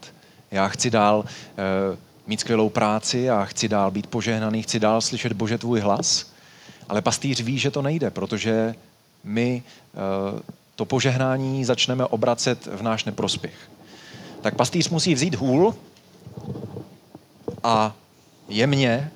Já 0.51 0.67
chci 0.67 0.89
dál 0.89 1.25
e, 1.57 2.09
mít 2.29 2.39
skvělou 2.39 2.69
práci 2.69 3.29
a 3.29 3.45
chci 3.45 3.67
dál 3.67 3.91
být 3.91 4.07
požehnaný, 4.07 4.63
chci 4.63 4.79
dál 4.79 5.01
slyšet 5.01 5.33
Bože 5.33 5.57
tvůj 5.57 5.79
hlas. 5.79 6.31
Ale 6.89 7.01
pastýř 7.01 7.41
ví, 7.41 7.59
že 7.59 7.71
to 7.71 7.81
nejde, 7.81 8.09
protože 8.09 8.75
my 9.24 9.63
e, 9.63 10.41
to 10.75 10.86
požehnání 10.86 11.65
začneme 11.65 12.05
obracet 12.05 12.65
v 12.65 12.81
náš 12.81 13.05
neprospěch 13.05 13.69
tak 14.41 14.55
pastýř 14.55 14.89
musí 14.89 15.13
vzít 15.13 15.36
hůl 15.36 15.75
a 17.63 17.95
jemně, 18.48 19.12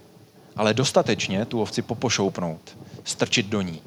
ale 0.56 0.74
dostatečně 0.74 1.46
tu 1.46 1.62
ovci 1.62 1.82
popošoupnout, 1.82 2.78
strčit 3.04 3.46
do 3.46 3.62
ní. 3.62 3.82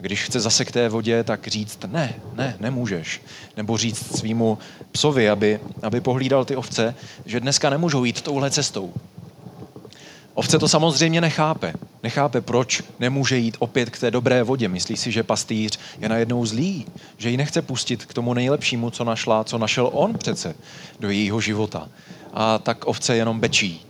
Když 0.00 0.24
chce 0.24 0.40
zase 0.40 0.64
k 0.64 0.72
té 0.72 0.88
vodě, 0.88 1.24
tak 1.24 1.46
říct, 1.46 1.78
ne, 1.86 2.14
ne, 2.34 2.56
nemůžeš. 2.60 3.22
Nebo 3.56 3.76
říct 3.76 4.18
svýmu 4.18 4.58
psovi, 4.92 5.30
aby, 5.30 5.60
aby 5.82 6.00
pohlídal 6.00 6.44
ty 6.44 6.56
ovce, 6.56 6.94
že 7.26 7.40
dneska 7.40 7.70
nemůžou 7.70 8.04
jít 8.04 8.22
touhle 8.22 8.50
cestou. 8.50 8.92
Ovce 10.34 10.58
to 10.58 10.68
samozřejmě 10.68 11.20
nechápe. 11.20 11.72
Nechápe, 12.02 12.40
proč 12.40 12.82
nemůže 12.98 13.36
jít 13.36 13.56
opět 13.58 13.90
k 13.90 13.98
té 13.98 14.10
dobré 14.10 14.42
vodě. 14.42 14.68
Myslí 14.68 14.96
si, 14.96 15.12
že 15.12 15.22
pastýř 15.22 15.78
je 15.98 16.08
najednou 16.08 16.46
zlý, 16.46 16.86
že 17.16 17.30
ji 17.30 17.36
nechce 17.36 17.62
pustit 17.62 18.04
k 18.06 18.14
tomu 18.14 18.34
nejlepšímu, 18.34 18.90
co 18.90 19.04
našla, 19.04 19.44
co 19.44 19.58
našel 19.58 19.90
on 19.92 20.18
přece 20.18 20.54
do 21.00 21.10
jejího 21.10 21.40
života. 21.40 21.88
A 22.32 22.58
tak 22.58 22.86
ovce 22.86 23.16
jenom 23.16 23.40
bečí. 23.40 23.87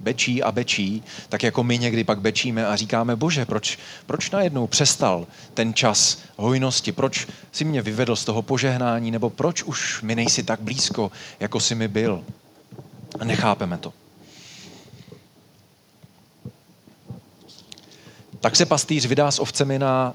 Bečí 0.00 0.42
a 0.42 0.52
bečí, 0.52 1.02
tak 1.28 1.42
jako 1.42 1.64
my 1.64 1.78
někdy 1.78 2.04
pak 2.04 2.20
bečíme 2.20 2.66
a 2.66 2.76
říkáme, 2.76 3.16
bože, 3.16 3.46
proč, 3.46 3.78
proč 4.06 4.30
najednou 4.30 4.66
přestal 4.66 5.26
ten 5.54 5.74
čas 5.74 6.18
hojnosti, 6.36 6.92
proč 6.92 7.28
si 7.52 7.64
mě 7.64 7.82
vyvedl 7.82 8.16
z 8.16 8.24
toho 8.24 8.42
požehnání, 8.42 9.10
nebo 9.10 9.30
proč 9.30 9.62
už 9.62 10.02
mi 10.02 10.14
nejsi 10.14 10.42
tak 10.42 10.60
blízko, 10.60 11.10
jako 11.40 11.60
si 11.60 11.74
mi 11.74 11.88
byl. 11.88 12.24
A 13.20 13.24
nechápeme 13.24 13.78
to. 13.78 13.92
Tak 18.40 18.56
se 18.56 18.66
pastýř 18.66 19.06
vydá 19.06 19.30
s 19.30 19.38
ovcemi 19.38 19.78
na 19.78 20.14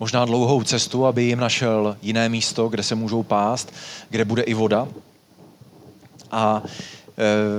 možná 0.00 0.24
dlouhou 0.24 0.62
cestu, 0.62 1.06
aby 1.06 1.22
jim 1.22 1.38
našel 1.38 1.96
jiné 2.02 2.28
místo, 2.28 2.68
kde 2.68 2.82
se 2.82 2.94
můžou 2.94 3.22
pást, 3.22 3.72
kde 4.10 4.24
bude 4.24 4.42
i 4.42 4.54
voda. 4.54 4.88
A 6.30 6.62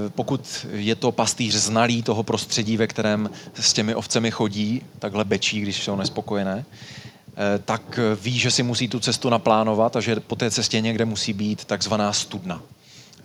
pokud 0.09 0.65
je 0.71 0.95
to 0.95 1.11
pastýř 1.11 1.55
znalý 1.55 2.03
toho 2.03 2.23
prostředí, 2.23 2.77
ve 2.77 2.87
kterém 2.87 3.29
s 3.53 3.73
těmi 3.73 3.95
ovcemi 3.95 4.31
chodí, 4.31 4.81
takhle 4.99 5.25
bečí, 5.25 5.61
když 5.61 5.83
jsou 5.83 5.95
nespokojené, 5.95 6.65
e, 6.65 7.59
tak 7.59 7.99
ví, 8.21 8.39
že 8.39 8.51
si 8.51 8.63
musí 8.63 8.87
tu 8.87 8.99
cestu 8.99 9.29
naplánovat 9.29 9.95
a 9.95 10.01
že 10.01 10.15
po 10.15 10.35
té 10.35 10.51
cestě 10.51 10.81
někde 10.81 11.05
musí 11.05 11.33
být 11.33 11.65
takzvaná 11.65 12.13
studna 12.13 12.61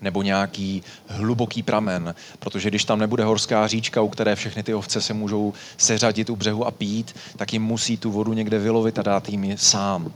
nebo 0.02 0.22
nějaký 0.22 0.82
hluboký 1.06 1.62
pramen, 1.62 2.14
protože 2.38 2.70
když 2.70 2.84
tam 2.84 2.98
nebude 2.98 3.24
horská 3.24 3.66
říčka, 3.66 4.02
u 4.02 4.08
které 4.08 4.36
všechny 4.36 4.62
ty 4.62 4.74
ovce 4.74 5.00
se 5.00 5.14
můžou 5.14 5.52
seřadit 5.76 6.30
u 6.30 6.36
břehu 6.36 6.66
a 6.66 6.70
pít, 6.70 7.16
tak 7.36 7.52
jim 7.52 7.62
musí 7.62 7.96
tu 7.96 8.10
vodu 8.10 8.32
někde 8.32 8.58
vylovit 8.58 8.98
a 8.98 9.02
dát 9.02 9.28
jim 9.28 9.56
sám. 9.58 10.12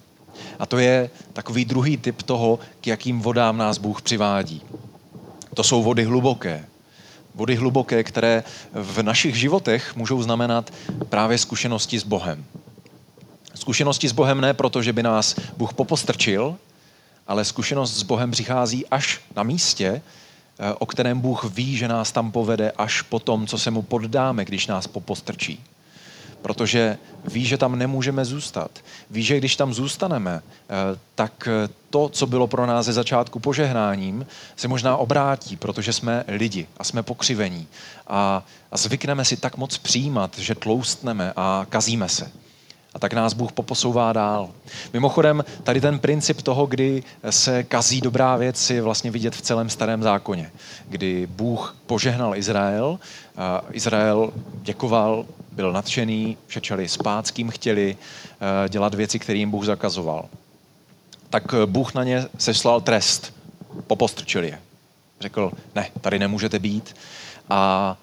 A 0.59 0.67
to 0.67 0.79
je 0.79 1.11
takový 1.33 1.65
druhý 1.65 1.97
typ 1.97 2.23
toho, 2.23 2.59
k 2.81 2.87
jakým 2.87 3.21
vodám 3.21 3.57
nás 3.57 3.79
Bůh 3.79 4.03
přivádí. 4.03 4.63
To 5.55 5.65
jsou 5.65 5.83
vody 5.83 6.05
hluboké. 6.05 6.65
Vody 7.35 7.55
hluboké, 7.55 8.05
které 8.05 8.45
v 8.73 9.03
našich 9.03 9.37
životech 9.37 9.97
můžou 9.97 10.23
znamenat 10.23 10.73
právě 11.09 11.39
zkušenosti 11.39 11.99
s 11.99 12.05
Bohem. 12.05 12.45
Zkušenosti 13.55 14.09
s 14.09 14.13
Bohem 14.13 14.41
ne 14.41 14.55
proto, 14.55 14.83
že 14.83 14.93
by 14.93 15.03
nás 15.03 15.37
Bůh 15.57 15.75
popostrčil, 15.75 16.57
ale 17.27 17.45
zkušenost 17.45 17.95
s 17.95 18.03
Bohem 18.03 18.31
přichází 18.31 18.87
až 18.87 19.21
na 19.37 19.43
místě, 19.43 20.03
eh, 20.59 20.75
o 20.79 20.87
kterém 20.87 21.21
Bůh 21.21 21.45
ví, 21.45 21.77
že 21.77 21.89
nás 21.89 22.13
tam 22.13 22.33
povede 22.33 22.71
až 22.71 23.03
po 23.03 23.19
tom, 23.19 23.47
co 23.47 23.59
se 23.59 23.71
mu 23.71 23.83
poddáme, 23.83 24.45
když 24.45 24.67
nás 24.67 24.87
popostrčí 24.87 25.65
protože 26.43 26.99
ví, 27.25 27.45
že 27.45 27.59
tam 27.59 27.79
nemůžeme 27.79 28.25
zůstat. 28.25 28.71
Ví, 29.11 29.23
že 29.23 29.39
když 29.39 29.57
tam 29.57 29.75
zůstaneme, 29.75 30.43
eh, 30.43 30.75
tak 31.15 31.49
eh, 31.49 31.69
to, 31.91 32.09
co 32.09 32.27
bylo 32.27 32.47
pro 32.47 32.67
nás 32.67 32.87
ze 32.87 32.93
začátku 32.93 33.39
požehnáním, 33.39 34.27
se 34.57 34.69
možná 34.69 34.97
obrátí, 34.97 35.57
protože 35.57 35.93
jsme 35.93 36.25
lidi 36.29 36.67
a 36.77 36.85
jsme 36.85 37.03
pokřivení. 37.03 37.67
A, 38.07 38.43
a 38.73 38.77
zvykneme 38.77 39.25
si 39.25 39.37
tak 39.37 39.57
moc 39.57 39.79
přijímat, 39.79 40.39
že 40.39 40.55
tloustneme 40.55 41.33
a 41.37 41.67
kazíme 41.69 42.09
se. 42.09 42.31
A 42.95 42.99
tak 42.99 43.13
nás 43.13 43.33
Bůh 43.33 43.53
poposouvá 43.53 44.13
dál. 44.13 44.51
Mimochodem, 44.93 45.45
tady 45.63 45.81
ten 45.81 45.99
princip 45.99 46.43
toho, 46.43 46.67
kdy 46.67 47.03
se 47.31 47.63
kazí 47.63 48.01
dobrá 48.01 48.37
věc, 48.37 48.71
je 48.71 48.83
vlastně 48.83 49.11
vidět 49.11 49.37
v 49.37 49.43
celém 49.43 49.69
starém 49.69 50.03
zákoně. 50.03 50.53
Kdy 50.89 51.27
Bůh 51.27 51.77
požehnal 51.87 52.37
Izrael, 52.37 52.99
Izrael 53.71 54.33
děkoval, 54.63 55.25
byl 55.53 55.73
nadšený, 55.73 56.37
všečali 56.47 56.89
spát, 56.89 57.27
s 57.27 57.31
kým 57.31 57.51
chtěli, 57.51 57.97
eh, 57.97 58.69
dělat 58.69 58.95
věci, 58.95 59.19
které 59.19 59.39
jim 59.39 59.51
Bůh 59.51 59.65
zakazoval. 59.65 60.29
Tak 61.31 61.55
eh, 61.55 61.67
Bůh 61.67 61.95
na 61.95 62.05
ně 62.05 62.25
seslal 62.39 62.81
trest. 62.81 63.33
Popostrčil 63.87 64.45
je. 64.45 64.61
Řekl, 65.21 65.53
ne, 65.75 65.91
tady 66.01 66.19
nemůžete 66.19 66.59
být. 66.59 66.97
A 67.51 67.97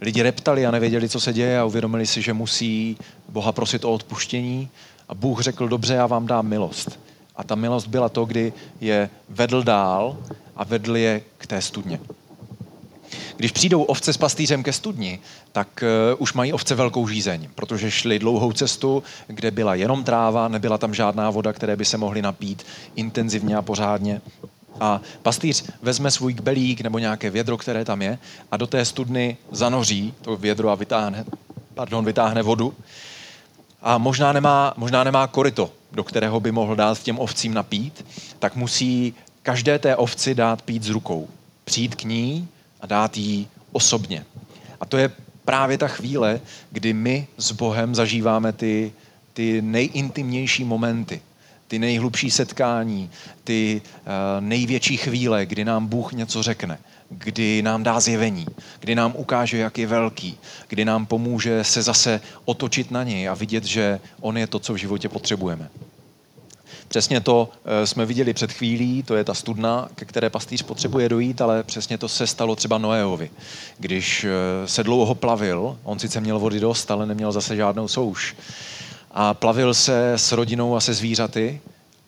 lidi 0.00 0.22
reptali 0.22 0.66
a 0.66 0.70
nevěděli, 0.70 1.08
co 1.08 1.20
se 1.20 1.32
děje 1.32 1.58
a 1.58 1.64
uvědomili 1.64 2.06
si, 2.06 2.22
že 2.22 2.32
musí 2.32 2.96
Boha 3.28 3.52
prosit 3.52 3.84
o 3.84 3.92
odpuštění. 3.92 4.68
A 5.08 5.14
Bůh 5.14 5.40
řekl, 5.40 5.68
dobře, 5.68 5.94
já 5.94 6.06
vám 6.06 6.26
dám 6.26 6.46
milost. 6.46 7.00
A 7.36 7.44
ta 7.44 7.54
milost 7.54 7.86
byla 7.86 8.08
to, 8.08 8.24
kdy 8.24 8.52
je 8.80 9.10
vedl 9.28 9.62
dál 9.62 10.16
a 10.56 10.64
vedl 10.64 10.96
je 10.96 11.22
k 11.38 11.46
té 11.46 11.62
studně. 11.62 12.00
Když 13.42 13.52
přijdou 13.52 13.82
ovce 13.82 14.12
s 14.12 14.16
pastýřem 14.16 14.62
ke 14.62 14.72
studni, 14.72 15.18
tak 15.52 15.84
uh, 16.12 16.22
už 16.22 16.32
mají 16.32 16.52
ovce 16.52 16.74
velkou 16.74 17.08
žízeň, 17.08 17.48
protože 17.54 17.90
šli 17.90 18.18
dlouhou 18.18 18.52
cestu, 18.52 19.02
kde 19.26 19.50
byla 19.50 19.74
jenom 19.74 20.04
tráva, 20.04 20.48
nebyla 20.48 20.78
tam 20.78 20.94
žádná 20.94 21.30
voda, 21.30 21.52
které 21.52 21.76
by 21.76 21.84
se 21.84 21.98
mohli 21.98 22.22
napít 22.22 22.66
intenzivně 22.96 23.56
a 23.56 23.62
pořádně. 23.62 24.20
A 24.80 25.00
pastýř 25.22 25.64
vezme 25.82 26.10
svůj 26.10 26.34
kbelík 26.34 26.80
nebo 26.80 26.98
nějaké 26.98 27.30
vědro, 27.30 27.56
které 27.56 27.84
tam 27.84 28.02
je, 28.02 28.18
a 28.50 28.56
do 28.56 28.66
té 28.66 28.84
studny 28.84 29.36
zanoří 29.50 30.14
to 30.22 30.36
vědro 30.36 30.70
a 30.70 30.74
vytáhne, 30.74 31.24
pardon, 31.74 32.04
vytáhne 32.04 32.42
vodu. 32.42 32.74
A 33.80 33.98
možná 33.98 34.32
nemá, 34.32 34.74
možná 34.76 35.04
nemá 35.04 35.26
koryto, 35.26 35.70
do 35.92 36.04
kterého 36.04 36.40
by 36.40 36.52
mohl 36.52 36.76
dát 36.76 37.02
těm 37.02 37.18
ovcím 37.18 37.54
napít, 37.54 38.06
tak 38.38 38.56
musí 38.56 39.14
každé 39.42 39.78
té 39.78 39.96
ovci 39.96 40.34
dát 40.34 40.62
pít 40.62 40.82
z 40.82 40.88
rukou. 40.88 41.28
Přijít 41.64 41.94
k 41.94 42.04
ní 42.04 42.48
a 42.82 42.86
dát 42.86 43.16
jí 43.16 43.48
osobně. 43.72 44.24
A 44.80 44.86
to 44.86 44.96
je 44.96 45.10
právě 45.44 45.78
ta 45.78 45.88
chvíle, 45.88 46.40
kdy 46.70 46.92
my 46.92 47.26
s 47.38 47.52
Bohem 47.52 47.94
zažíváme 47.94 48.52
ty, 48.52 48.92
ty 49.32 49.62
nejintimnější 49.62 50.64
momenty, 50.64 51.22
ty 51.68 51.78
nejhlubší 51.78 52.30
setkání, 52.30 53.10
ty 53.44 53.82
uh, 53.84 54.10
největší 54.40 54.96
chvíle, 54.96 55.46
kdy 55.46 55.64
nám 55.64 55.86
Bůh 55.86 56.12
něco 56.12 56.42
řekne, 56.42 56.78
kdy 57.10 57.62
nám 57.62 57.82
dá 57.82 58.00
zjevení, 58.00 58.46
kdy 58.80 58.94
nám 58.94 59.12
ukáže, 59.16 59.58
jak 59.58 59.78
je 59.78 59.86
velký, 59.86 60.38
kdy 60.68 60.84
nám 60.84 61.06
pomůže 61.06 61.64
se 61.64 61.82
zase 61.82 62.20
otočit 62.44 62.90
na 62.90 63.02
něj 63.02 63.28
a 63.28 63.34
vidět, 63.34 63.64
že 63.64 64.00
On 64.20 64.38
je 64.38 64.46
to, 64.46 64.58
co 64.58 64.72
v 64.72 64.76
životě 64.76 65.08
potřebujeme. 65.08 65.68
Přesně 66.88 67.20
to 67.20 67.48
eh, 67.64 67.86
jsme 67.86 68.06
viděli 68.06 68.34
před 68.34 68.52
chvílí, 68.52 69.02
to 69.02 69.16
je 69.16 69.24
ta 69.24 69.34
studna, 69.34 69.88
ke 69.94 70.04
které 70.04 70.30
pastýř 70.30 70.62
potřebuje 70.62 71.08
dojít, 71.08 71.40
ale 71.40 71.62
přesně 71.62 71.98
to 71.98 72.08
se 72.08 72.26
stalo 72.26 72.56
třeba 72.56 72.78
Noéovi. 72.78 73.30
Když 73.78 74.24
eh, 74.24 74.68
se 74.68 74.84
dlouho 74.84 75.14
plavil, 75.14 75.78
on 75.84 75.98
sice 75.98 76.20
měl 76.20 76.38
vody 76.38 76.60
dost, 76.60 76.90
ale 76.90 77.06
neměl 77.06 77.32
zase 77.32 77.56
žádnou 77.56 77.88
souš. 77.88 78.36
A 79.10 79.34
plavil 79.34 79.74
se 79.74 80.12
s 80.12 80.32
rodinou 80.32 80.76
a 80.76 80.80
se 80.80 80.94
zvířaty 80.94 81.60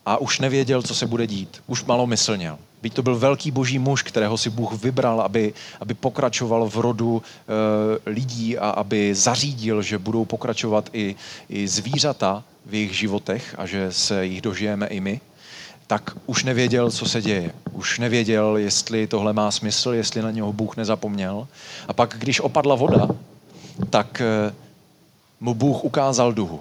a 0.07 0.17
už 0.17 0.41
nevěděl, 0.41 0.83
co 0.83 0.95
se 0.95 1.07
bude 1.07 1.27
dít. 1.27 1.63
Už 1.67 1.85
malomyslněl. 1.85 2.59
Byť 2.85 2.95
to 2.95 3.03
byl 3.03 3.17
velký 3.17 3.51
boží 3.51 3.79
muž, 3.79 4.03
kterého 4.03 4.39
si 4.39 4.51
Bůh 4.51 4.73
vybral, 4.83 5.21
aby, 5.21 5.55
aby 5.81 5.95
pokračoval 5.95 6.69
v 6.69 6.77
rodu 6.77 7.23
e, 7.23 8.11
lidí 8.11 8.59
a 8.59 8.71
aby 8.71 9.15
zařídil, 9.15 9.83
že 9.83 9.99
budou 9.99 10.25
pokračovat 10.25 10.91
i, 10.93 11.17
i 11.49 11.69
zvířata, 11.69 12.45
v 12.67 12.75
jejich 12.75 12.93
životech 12.93 13.55
a 13.59 13.67
že 13.67 13.93
se 13.93 14.27
jich 14.27 14.43
dožijeme 14.43 14.87
i 14.87 15.01
my, 15.01 15.21
tak 15.87 16.17
už 16.27 16.45
nevěděl, 16.45 16.91
co 16.91 17.09
se 17.09 17.23
děje. 17.23 17.53
Už 17.73 17.99
nevěděl, 17.99 18.57
jestli 18.57 19.07
tohle 19.07 19.33
má 19.33 19.51
smysl, 19.51 19.91
jestli 19.91 20.23
na 20.23 20.31
něho 20.31 20.53
Bůh 20.53 20.77
nezapomněl. 20.77 21.49
A 21.89 21.93
pak, 21.93 22.15
když 22.19 22.41
opadla 22.41 22.75
voda, 22.75 23.09
tak 23.91 24.21
eh, 24.21 24.55
mu 25.41 25.55
Bůh 25.55 25.85
ukázal 25.85 26.33
duhu. 26.33 26.61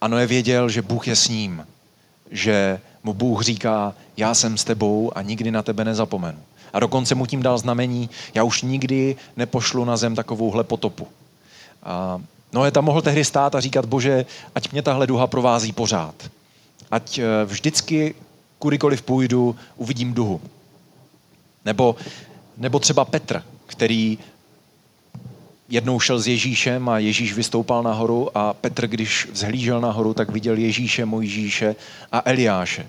Ano, 0.00 0.18
je 0.18 0.26
věděl, 0.26 0.68
že 0.68 0.82
Bůh 0.82 1.08
je 1.08 1.16
s 1.16 1.28
ním. 1.28 1.66
Že 2.30 2.80
mu 3.06 3.14
Bůh 3.14 3.42
říká, 3.42 3.94
já 4.16 4.34
jsem 4.34 4.58
s 4.58 4.64
tebou 4.64 5.12
a 5.14 5.22
nikdy 5.22 5.50
na 5.50 5.62
tebe 5.62 5.84
nezapomenu. 5.84 6.38
A 6.72 6.80
dokonce 6.80 7.14
mu 7.14 7.26
tím 7.26 7.42
dal 7.42 7.58
znamení, 7.58 8.10
já 8.34 8.42
už 8.42 8.62
nikdy 8.62 9.16
nepošlu 9.36 9.84
na 9.84 9.96
zem 9.96 10.14
takovouhle 10.14 10.64
potopu. 10.64 11.06
A 11.82 12.20
Noé 12.52 12.70
tam 12.70 12.84
mohl 12.84 13.02
tehdy 13.02 13.24
stát 13.24 13.54
a 13.54 13.60
říkat, 13.60 13.84
bože, 13.84 14.26
ať 14.54 14.72
mě 14.72 14.82
tahle 14.82 15.06
duha 15.06 15.26
provází 15.26 15.72
pořád. 15.72 16.14
Ať 16.90 17.18
eh, 17.18 17.24
vždycky, 17.44 18.14
kudykoliv 18.58 19.02
půjdu, 19.02 19.56
uvidím 19.76 20.14
duhu. 20.14 20.40
Nebo, 21.64 21.96
nebo 22.56 22.78
třeba 22.78 23.04
Petr, 23.04 23.42
který 23.66 24.18
jednou 25.68 26.00
šel 26.00 26.18
s 26.18 26.26
Ježíšem 26.26 26.88
a 26.88 26.98
Ježíš 26.98 27.34
vystoupal 27.34 27.82
nahoru 27.82 28.38
a 28.38 28.54
Petr, 28.54 28.86
když 28.86 29.28
vzhlížel 29.32 29.80
nahoru, 29.80 30.14
tak 30.14 30.30
viděl 30.30 30.56
Ježíše, 30.56 31.04
Mojžíše 31.04 31.76
a 32.12 32.22
Eliáše. 32.24 32.86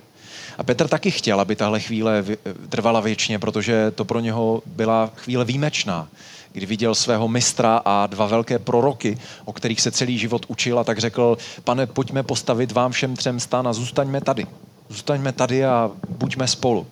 A 0.57 0.63
Petr 0.63 0.87
taky 0.87 1.11
chtěl, 1.11 1.41
aby 1.41 1.55
tahle 1.55 1.79
chvíle 1.79 2.25
trvala 2.69 2.99
věčně, 2.99 3.39
protože 3.39 3.91
to 3.91 4.05
pro 4.05 4.19
něho 4.19 4.61
byla 4.65 5.11
chvíle 5.15 5.45
výjimečná 5.45 6.07
kdy 6.51 6.65
viděl 6.65 6.95
svého 6.95 7.27
mistra 7.27 7.81
a 7.85 8.07
dva 8.07 8.25
velké 8.25 8.59
proroky, 8.59 9.17
o 9.45 9.53
kterých 9.53 9.81
se 9.81 9.91
celý 9.91 10.17
život 10.17 10.45
učil 10.47 10.79
a 10.79 10.83
tak 10.83 10.97
řekl, 10.97 11.37
pane, 11.63 11.85
pojďme 11.85 12.23
postavit 12.23 12.71
vám 12.71 12.91
všem 12.91 13.15
třem 13.15 13.39
stan 13.39 13.67
a 13.67 13.73
zůstaňme 13.73 14.21
tady. 14.21 14.47
Zůstaňme 14.89 15.31
tady 15.31 15.65
a 15.65 15.91
buďme 16.09 16.47
spolu. 16.47 16.87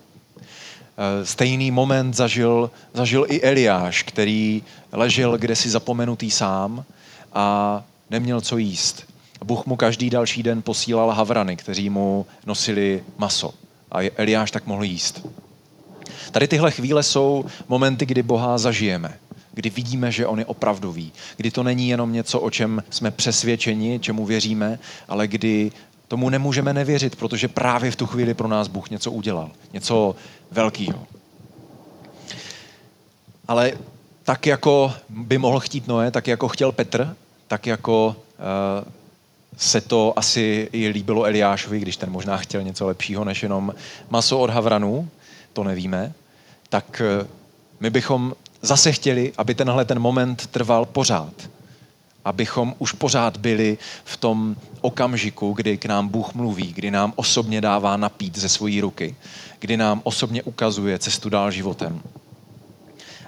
Eh, 0.97 1.25
stejný 1.25 1.71
moment 1.71 2.13
zažil, 2.13 2.71
zažil 2.93 3.25
i 3.29 3.41
Eliáš, 3.41 4.03
který 4.03 4.63
ležel 4.91 5.37
kde 5.37 5.55
si 5.55 5.69
zapomenutý 5.69 6.31
sám 6.31 6.83
a 7.33 7.83
neměl 8.09 8.41
co 8.41 8.57
jíst. 8.57 9.03
Bůh 9.43 9.65
mu 9.65 9.75
každý 9.75 10.09
další 10.09 10.43
den 10.43 10.61
posílal 10.61 11.11
havrany, 11.11 11.55
kteří 11.55 11.89
mu 11.89 12.25
nosili 12.45 13.03
maso. 13.17 13.53
A 13.91 13.99
Eliáš 14.15 14.51
tak 14.51 14.65
mohl 14.65 14.83
jíst. 14.83 15.27
Tady 16.31 16.47
tyhle 16.47 16.71
chvíle 16.71 17.03
jsou 17.03 17.45
momenty, 17.67 18.05
kdy 18.05 18.23
Boha 18.23 18.57
zažijeme 18.57 19.13
kdy 19.55 19.69
vidíme, 19.69 20.11
že 20.11 20.27
on 20.27 20.39
je 20.39 20.45
opravdový, 20.45 21.11
kdy 21.37 21.51
to 21.51 21.63
není 21.63 21.89
jenom 21.89 22.13
něco, 22.13 22.39
o 22.39 22.49
čem 22.49 22.83
jsme 22.89 23.11
přesvědčeni, 23.11 23.99
čemu 23.99 24.25
věříme, 24.25 24.79
ale 25.07 25.27
kdy 25.27 25.71
tomu 26.07 26.29
nemůžeme 26.29 26.73
nevěřit, 26.73 27.15
protože 27.15 27.47
právě 27.47 27.91
v 27.91 27.95
tu 27.95 28.05
chvíli 28.05 28.33
pro 28.33 28.47
nás 28.47 28.67
Bůh 28.67 28.89
něco 28.89 29.11
udělal, 29.11 29.51
něco 29.73 30.15
velkého. 30.51 31.03
Ale 33.47 33.73
tak 34.23 34.45
jako 34.45 34.93
by 35.09 35.37
mohl 35.37 35.59
chtít 35.59 35.87
Noé, 35.87 36.11
tak 36.11 36.27
jako 36.27 36.47
chtěl 36.47 36.71
Petr, 36.71 37.15
tak 37.47 37.67
jako 37.67 38.15
uh, 38.85 38.91
se 39.57 39.81
to 39.81 40.13
asi 40.15 40.69
i 40.71 40.87
líbilo 40.87 41.23
Eliášovi, 41.23 41.79
když 41.79 41.97
ten 41.97 42.11
možná 42.11 42.37
chtěl 42.37 42.63
něco 42.63 42.87
lepšího 42.87 43.23
než 43.23 43.43
jenom 43.43 43.73
maso 44.09 44.39
od 44.39 44.49
havranů, 44.49 45.09
to 45.53 45.63
nevíme, 45.63 46.13
tak 46.69 47.01
uh, 47.21 47.27
my 47.79 47.89
bychom 47.89 48.33
zase 48.61 48.91
chtěli, 48.91 49.33
aby 49.37 49.55
tenhle 49.55 49.85
ten 49.85 49.99
moment 49.99 50.47
trval 50.47 50.85
pořád. 50.85 51.33
Abychom 52.25 52.75
už 52.79 52.91
pořád 52.91 53.37
byli 53.37 53.77
v 54.03 54.17
tom 54.17 54.55
okamžiku, 54.81 55.53
kdy 55.53 55.77
k 55.77 55.85
nám 55.85 56.07
Bůh 56.07 56.33
mluví, 56.33 56.73
kdy 56.73 56.91
nám 56.91 57.13
osobně 57.15 57.61
dává 57.61 57.97
napít 57.97 58.37
ze 58.37 58.49
svojí 58.49 58.81
ruky, 58.81 59.15
kdy 59.59 59.77
nám 59.77 60.01
osobně 60.03 60.43
ukazuje 60.43 60.99
cestu 60.99 61.29
dál 61.29 61.51
životem. 61.51 62.01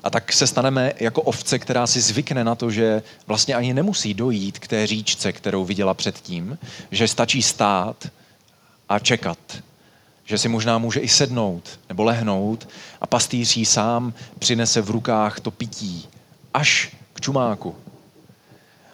A 0.04 0.10
tak 0.10 0.34
se 0.34 0.48
staneme 0.48 0.94
jako 1.00 1.22
ovce, 1.22 1.60
která 1.60 1.88
si 1.88 2.02
zvykne 2.02 2.44
na 2.44 2.56
to, 2.56 2.72
že 2.72 3.04
vlastně 3.28 3.56
ani 3.56 3.74
nemusí 3.74 4.14
dojít 4.14 4.60
k 4.60 4.68
té 4.68 4.88
říčce, 4.88 5.32
kterou 5.34 5.66
viděla 5.66 5.94
předtím, 5.94 6.58
že 6.92 7.08
stačí 7.08 7.42
stát 7.42 8.08
a 8.90 9.00
čekat. 9.00 9.38
že 10.28 10.38
si 10.38 10.50
možná 10.50 10.78
může 10.78 11.00
i 11.00 11.08
sednout 11.08 11.80
nebo 11.90 12.04
lehnout 12.04 12.70
a 13.02 13.08
pastýř 13.08 13.58
jí 13.58 13.66
sám 13.66 14.14
přinese 14.40 14.82
v 14.82 14.90
rukách 14.90 15.40
to 15.40 15.52
pití 15.52 16.08
až 16.54 16.96
k 17.14 17.22
čumáku. 17.22 17.76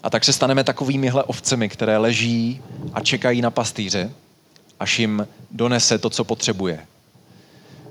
A 0.03 0.09
tak 0.09 0.23
se 0.23 0.33
staneme 0.33 0.63
takovýmihle 0.63 1.23
ovcemi, 1.23 1.69
které 1.69 1.97
leží 1.97 2.61
a 2.93 3.01
čekají 3.01 3.41
na 3.41 3.51
pastýře, 3.51 4.11
až 4.79 4.99
jim 4.99 5.27
donese 5.51 5.97
to, 5.97 6.09
co 6.09 6.23
potřebuje. 6.23 6.79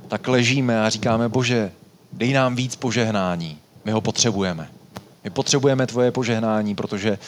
Tak 0.09 0.29
ležíme 0.29 0.85
a 0.85 0.88
říkáme, 0.88 1.29
bože, 1.29 1.72
dej 2.12 2.33
nám 2.33 2.57
víc 2.57 2.77
požehnání, 2.77 3.59
my 3.85 3.92
ho 3.92 4.01
potřebujeme. 4.01 4.68
My 5.25 5.31
potřebujeme 5.31 5.87
tvoje 5.87 6.11
požehnání, 6.11 6.75
protože 6.75 7.18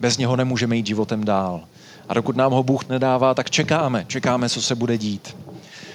bez 0.00 0.18
něho 0.18 0.36
nemůžeme 0.36 0.76
jít 0.76 0.86
životem 0.86 1.24
dál. 1.24 1.60
A 2.08 2.14
dokud 2.14 2.36
nám 2.36 2.52
ho 2.52 2.62
Bůh 2.62 2.88
nedává, 2.88 3.34
tak 3.34 3.50
čekáme, 3.50 4.04
čekáme, 4.08 4.48
co 4.48 4.62
se 4.62 4.74
bude 4.74 4.98
dít. 4.98 5.36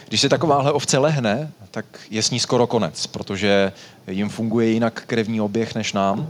Když 0.08 0.22
si 0.22 0.30
takováhle 0.30 0.72
ovce 0.72 0.98
lehne, 0.98 1.52
tak 1.72 1.86
je 2.10 2.24
s 2.24 2.32
ní 2.32 2.40
skoro 2.40 2.68
konec, 2.68 3.08
protože 3.08 3.72
jim 4.08 4.30
funguje 4.30 4.68
jinak 4.68 5.04
krevní 5.08 5.42
oběh 5.42 5.76
než 5.76 5.94
nám. 5.94 6.30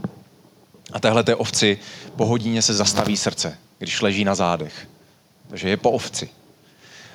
A 0.92 1.00
téhle 1.00 1.24
té 1.24 1.36
ovci 1.36 1.78
po 2.16 2.26
hodině 2.26 2.62
se 2.62 2.74
zastaví 2.74 3.16
srdce, 3.16 3.58
když 3.78 4.00
leží 4.00 4.24
na 4.24 4.34
zádech. 4.34 4.88
Takže 5.48 5.68
je 5.68 5.76
po 5.76 5.90
ovci. 5.90 6.28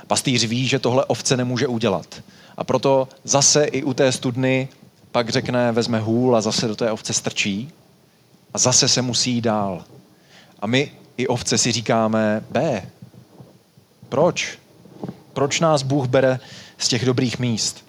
Pastýř 0.08 0.46
ví, 0.46 0.68
že 0.68 0.80
tohle 0.80 1.06
ovce 1.06 1.38
nemůže 1.38 1.68
udělat. 1.68 2.22
A 2.58 2.64
proto 2.64 3.08
zase 3.24 3.66
i 3.66 3.84
u 3.84 3.94
té 3.94 4.12
studny 4.12 4.68
pak 5.12 5.30
řekne, 5.30 5.72
vezme 5.72 6.00
hůl 6.00 6.38
a 6.38 6.42
zase 6.42 6.68
do 6.68 6.76
té 6.76 6.92
ovce 6.92 7.14
strčí 7.14 7.72
a 8.54 8.58
zase 8.58 8.88
se 8.88 9.02
musí 9.02 9.32
jít 9.32 9.42
dál. 9.42 9.86
A 10.60 10.68
my 10.68 10.92
i 11.18 11.28
ovce 11.28 11.58
si 11.58 11.72
říkáme, 11.72 12.44
B, 12.52 12.86
proč? 14.10 14.60
Proč 15.34 15.60
nás 15.60 15.84
Bůh 15.84 16.08
bere 16.08 16.40
z 16.78 16.88
těch 16.88 17.06
dobrých 17.06 17.40
míst? 17.40 17.87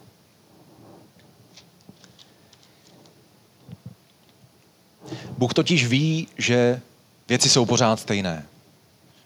Bůh 5.38 5.54
totiž 5.54 5.86
ví, 5.86 6.28
že 6.38 6.80
věci 7.28 7.48
jsou 7.48 7.66
pořád 7.66 8.00
stejné. 8.00 8.46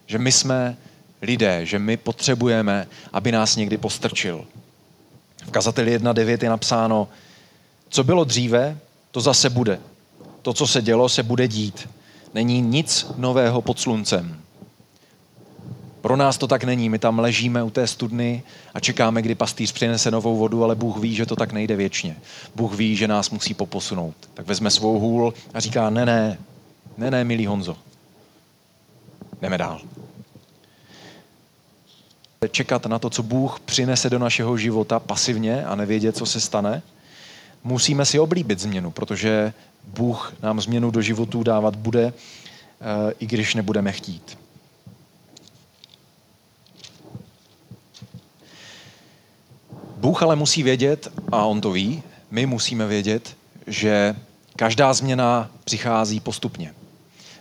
Že 0.05 0.17
my 0.17 0.31
jsme 0.31 0.77
lidé, 1.21 1.65
že 1.65 1.79
my 1.79 1.97
potřebujeme, 1.97 2.87
aby 3.13 3.31
nás 3.31 3.55
někdy 3.55 3.77
postrčil. 3.77 4.45
V 5.45 5.51
kazateli 5.51 5.97
1.9 5.99 6.37
je 6.43 6.49
napsáno, 6.49 7.07
co 7.89 8.03
bylo 8.03 8.23
dříve, 8.23 8.77
to 9.11 9.21
zase 9.21 9.49
bude. 9.49 9.79
To, 10.41 10.53
co 10.53 10.67
se 10.67 10.81
dělo, 10.81 11.09
se 11.09 11.23
bude 11.23 11.47
dít. 11.47 11.89
Není 12.33 12.61
nic 12.61 13.07
nového 13.17 13.61
pod 13.61 13.79
sluncem. 13.79 14.42
Pro 16.03 16.15
nás 16.15 16.37
to 16.37 16.47
tak 16.47 16.63
není. 16.63 16.89
My 16.89 16.99
tam 16.99 17.19
ležíme 17.19 17.63
u 17.63 17.69
té 17.69 17.87
studny 17.87 18.43
a 18.73 18.79
čekáme, 18.79 19.21
kdy 19.21 19.35
pastýř 19.35 19.71
přinese 19.71 20.11
novou 20.11 20.37
vodu, 20.37 20.63
ale 20.63 20.75
Bůh 20.75 20.97
ví, 20.97 21.15
že 21.15 21.25
to 21.25 21.35
tak 21.35 21.51
nejde 21.51 21.75
věčně. 21.75 22.17
Bůh 22.55 22.75
ví, 22.75 22.95
že 22.95 23.07
nás 23.07 23.29
musí 23.29 23.53
poposunout. 23.53 24.15
Tak 24.33 24.47
vezme 24.47 24.71
svou 24.71 24.99
hůl 24.99 25.33
a 25.53 25.59
říká, 25.59 25.89
ne, 25.89 26.05
ne, 26.05 26.37
ne, 26.97 27.11
ne, 27.11 27.23
milý 27.23 27.45
Honzo. 27.45 27.77
Jdeme 29.41 29.57
dál. 29.57 29.81
Čekat 32.51 32.85
na 32.85 32.99
to, 32.99 33.09
co 33.09 33.23
Bůh 33.23 33.59
přinese 33.59 34.09
do 34.09 34.19
našeho 34.19 34.57
života 34.57 34.99
pasivně 34.99 35.65
a 35.65 35.75
nevědět, 35.75 36.17
co 36.17 36.25
se 36.25 36.39
stane, 36.41 36.81
musíme 37.63 38.05
si 38.05 38.19
oblíbit 38.19 38.59
změnu, 38.59 38.91
protože 38.91 39.53
Bůh 39.87 40.33
nám 40.41 40.61
změnu 40.61 40.91
do 40.91 41.01
životů 41.01 41.43
dávat 41.43 41.75
bude, 41.75 42.13
eh, 42.13 43.13
i 43.19 43.25
když 43.25 43.55
nebudeme 43.55 43.91
chtít. 43.91 44.42
Bůh 50.03 50.23
ale 50.23 50.35
musí 50.35 50.63
vědět, 50.63 51.07
a 51.31 51.45
on 51.45 51.61
to 51.61 51.71
ví, 51.71 52.03
my 52.31 52.45
musíme 52.45 52.87
vědět, 52.87 53.35
že 53.67 54.15
každá 54.55 54.93
změna 54.93 55.49
přichází 55.63 56.19
postupně. 56.19 56.73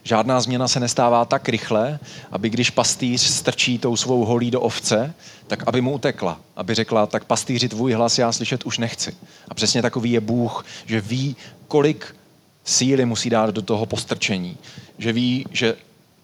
Žádná 0.03 0.41
změna 0.41 0.69
se 0.69 0.81
nestává 0.81 1.25
tak 1.25 1.49
rychle, 1.49 1.99
aby 2.31 2.51
když 2.51 2.71
pastýř 2.71 3.21
strčí 3.21 3.79
tou 3.79 3.97
svou 3.97 4.25
holí 4.25 4.51
do 4.51 4.61
ovce, 4.61 5.15
tak 5.47 5.69
aby 5.69 5.81
mu 5.81 5.93
utekla. 5.93 6.41
Aby 6.57 6.75
řekla, 6.75 7.07
tak 7.07 7.25
pastýři 7.25 7.69
tvůj 7.69 7.93
hlas 7.93 8.19
já 8.19 8.33
slyšet 8.33 8.65
už 8.65 8.79
nechci. 8.79 9.17
A 9.49 9.55
přesně 9.55 9.83
takový 9.83 10.13
je 10.13 10.21
Bůh, 10.21 10.65
že 10.87 11.01
ví, 11.01 11.37
kolik 11.69 12.17
síly 12.65 13.05
musí 13.05 13.31
dát 13.31 13.51
do 13.51 13.63
toho 13.63 13.87
postrčení. 13.87 14.57
Že 14.99 15.13
ví, 15.13 15.47
že 15.51 15.77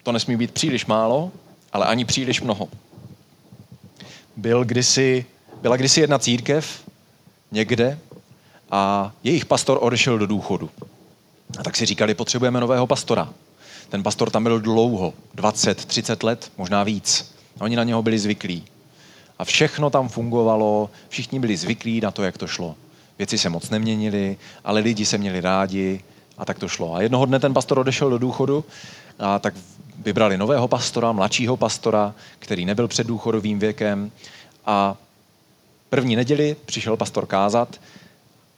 to 0.03 0.13
nesmí 0.13 0.37
být 0.37 0.51
příliš 0.51 0.87
málo, 0.87 1.33
ale 1.73 1.87
ani 1.87 2.05
příliš 2.05 2.41
mnoho. 2.41 2.69
Byl 4.37 4.65
kdysi 4.65 5.27
byla 5.63 5.77
kdysi 5.77 6.01
jedna 6.01 6.19
církev 6.19 6.85
někde 7.53 7.99
a 8.71 9.13
jejich 9.25 9.47
pastor 9.47 9.79
odešel 9.81 10.19
do 10.19 10.27
důchodu. 10.27 10.71
A 11.59 11.63
tak 11.63 11.77
si 11.77 11.87
říkali, 11.87 12.15
potřebujeme 12.15 12.61
nového 12.61 12.87
pastora. 12.87 13.29
Ten 13.89 14.03
pastor 14.03 14.31
tam 14.31 14.43
byl 14.43 14.61
dlouho, 14.61 15.15
20, 15.35 15.85
30 15.85 16.23
let, 16.23 16.53
možná 16.59 16.85
víc. 16.85 17.35
A 17.61 17.65
oni 17.65 17.77
na 17.77 17.85
něho 17.85 18.03
byli 18.03 18.19
zvyklí. 18.19 18.65
A 19.39 19.45
všechno 19.45 19.91
tam 19.91 20.09
fungovalo, 20.09 20.91
všichni 21.09 21.41
byli 21.41 21.57
zvyklí 21.57 22.01
na 22.01 22.11
to, 22.11 22.23
jak 22.23 22.39
to 22.39 22.47
šlo. 22.47 22.75
Věci 23.19 23.39
se 23.39 23.49
moc 23.49 23.71
neměnily, 23.71 24.37
ale 24.65 24.81
lidi 24.81 25.07
se 25.07 25.19
měli 25.19 25.41
rádi 25.41 26.01
a 26.39 26.45
tak 26.45 26.59
to 26.59 26.69
šlo. 26.69 26.95
A 26.95 27.03
jednoho 27.03 27.27
dne 27.27 27.39
ten 27.39 27.55
pastor 27.55 27.79
odešel 27.79 28.11
do 28.11 28.19
důchodu 28.19 28.65
a 29.19 29.39
tak 29.39 29.55
vybrali 29.99 30.37
nového 30.37 30.69
pastora, 30.69 31.13
mladšího 31.13 31.57
pastora, 31.57 32.15
který 32.39 32.65
nebyl 32.65 32.89
před 32.89 33.07
důchodovým 33.07 33.59
věkem 33.59 34.11
a 34.67 34.97
První 35.91 36.17
neděli 36.17 36.57
přišel 36.65 36.97
pastor 36.97 37.27
kázat 37.27 37.81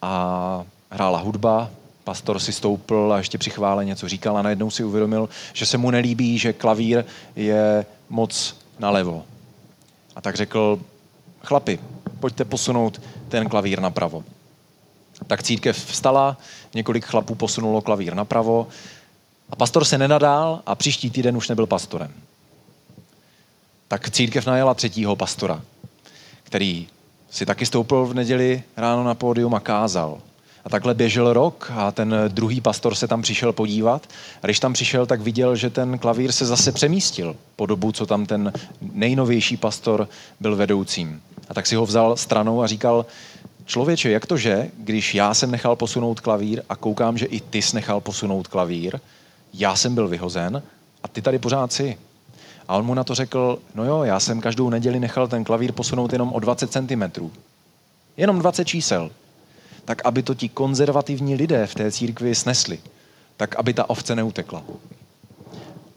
a 0.02 0.64
hrála 0.90 1.18
hudba, 1.18 1.70
pastor 2.04 2.38
si 2.38 2.52
stoupl 2.52 3.12
a 3.14 3.18
ještě 3.18 3.38
při 3.38 3.50
chvále 3.50 3.84
něco 3.84 4.08
říkal 4.08 4.38
a 4.38 4.42
najednou 4.42 4.70
si 4.70 4.84
uvědomil, 4.84 5.28
že 5.52 5.66
se 5.66 5.78
mu 5.78 5.90
nelíbí, 5.90 6.38
že 6.38 6.52
klavír 6.52 7.04
je 7.36 7.86
moc 8.08 8.56
nalevo. 8.78 9.24
A 10.16 10.20
tak 10.20 10.36
řekl, 10.36 10.80
chlapi, 11.42 11.78
pojďte 12.20 12.44
posunout 12.44 13.00
ten 13.28 13.48
klavír 13.48 13.80
napravo. 13.80 14.24
Tak 15.26 15.42
církev 15.42 15.84
vstala, 15.84 16.36
několik 16.74 17.04
chlapů 17.04 17.34
posunulo 17.34 17.80
klavír 17.80 18.14
napravo 18.14 18.68
a 19.50 19.56
pastor 19.56 19.84
se 19.84 19.98
nenadál 19.98 20.62
a 20.66 20.74
příští 20.74 21.10
týden 21.10 21.36
už 21.36 21.48
nebyl 21.48 21.66
pastorem. 21.66 22.12
Tak 23.88 24.10
církev 24.10 24.46
najela 24.46 24.74
třetího 24.74 25.16
pastora, 25.16 25.62
který 26.42 26.88
si 27.30 27.46
taky 27.46 27.66
stoupil 27.66 28.06
v 28.06 28.14
neděli 28.14 28.62
ráno 28.76 29.04
na 29.04 29.14
pódium 29.14 29.54
a 29.54 29.60
kázal. 29.60 30.18
A 30.64 30.68
takhle 30.68 30.94
běžel 30.94 31.32
rok 31.32 31.72
a 31.74 31.92
ten 31.92 32.14
druhý 32.28 32.60
pastor 32.60 32.94
se 32.94 33.08
tam 33.08 33.22
přišel 33.22 33.52
podívat. 33.52 34.06
A 34.42 34.46
když 34.46 34.60
tam 34.60 34.72
přišel, 34.72 35.06
tak 35.06 35.20
viděl, 35.20 35.56
že 35.56 35.70
ten 35.70 35.98
klavír 35.98 36.32
se 36.32 36.46
zase 36.46 36.72
přemístil 36.72 37.36
po 37.56 37.66
dobu, 37.66 37.92
co 37.92 38.06
tam 38.06 38.26
ten 38.26 38.52
nejnovější 38.92 39.56
pastor 39.56 40.08
byl 40.40 40.56
vedoucím. 40.56 41.22
A 41.48 41.54
tak 41.54 41.66
si 41.66 41.76
ho 41.76 41.86
vzal 41.86 42.16
stranou 42.16 42.62
a 42.62 42.66
říkal, 42.66 43.06
člověče, 43.66 44.10
jak 44.10 44.26
to, 44.26 44.36
že, 44.36 44.70
když 44.78 45.14
já 45.14 45.34
jsem 45.34 45.50
nechal 45.50 45.76
posunout 45.76 46.20
klavír 46.20 46.62
a 46.68 46.76
koukám, 46.76 47.18
že 47.18 47.26
i 47.26 47.40
ty 47.40 47.62
jsi 47.62 47.76
nechal 47.76 48.00
posunout 48.00 48.46
klavír, 48.46 49.00
já 49.54 49.76
jsem 49.76 49.94
byl 49.94 50.08
vyhozen 50.08 50.62
a 51.02 51.08
ty 51.08 51.22
tady 51.22 51.38
pořád 51.38 51.72
jsi. 51.72 51.98
A 52.70 52.76
on 52.76 52.86
mu 52.86 52.94
na 52.94 53.04
to 53.04 53.14
řekl, 53.14 53.58
no 53.74 53.84
jo, 53.84 54.02
já 54.02 54.20
jsem 54.20 54.40
každou 54.40 54.70
neděli 54.70 55.00
nechal 55.00 55.28
ten 55.28 55.44
klavír 55.44 55.72
posunout 55.72 56.12
jenom 56.12 56.32
o 56.32 56.40
20 56.40 56.72
cm. 56.72 57.30
Jenom 58.16 58.38
20 58.38 58.64
čísel. 58.64 59.10
Tak 59.84 60.02
aby 60.04 60.22
to 60.22 60.34
ti 60.34 60.48
konzervativní 60.48 61.34
lidé 61.34 61.66
v 61.66 61.74
té 61.74 61.92
církvi 61.92 62.34
snesli. 62.34 62.78
Tak 63.36 63.56
aby 63.56 63.74
ta 63.74 63.90
ovce 63.90 64.16
neutekla. 64.16 64.62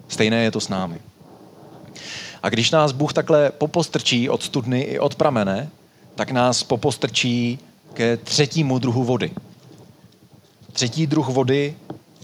Stejné 0.08 0.44
je 0.44 0.52
to 0.52 0.60
s 0.60 0.70
námi. 0.70 1.00
A 2.44 2.50
když 2.50 2.72
nás 2.72 2.92
Bůh 2.92 3.14
takhle 3.14 3.52
popostrčí 3.52 4.30
od 4.30 4.44
studny 4.44 4.82
i 4.82 5.00
od 5.00 5.16
pramene, 5.16 5.70
tak 6.16 6.32
nás 6.32 6.64
popostrčí 6.64 7.60
ke 7.94 8.18
třetímu 8.18 8.80
druhu 8.80 9.04
vody. 9.04 9.32
Třetí 10.72 11.08
druh 11.08 11.30
vody 11.30 11.76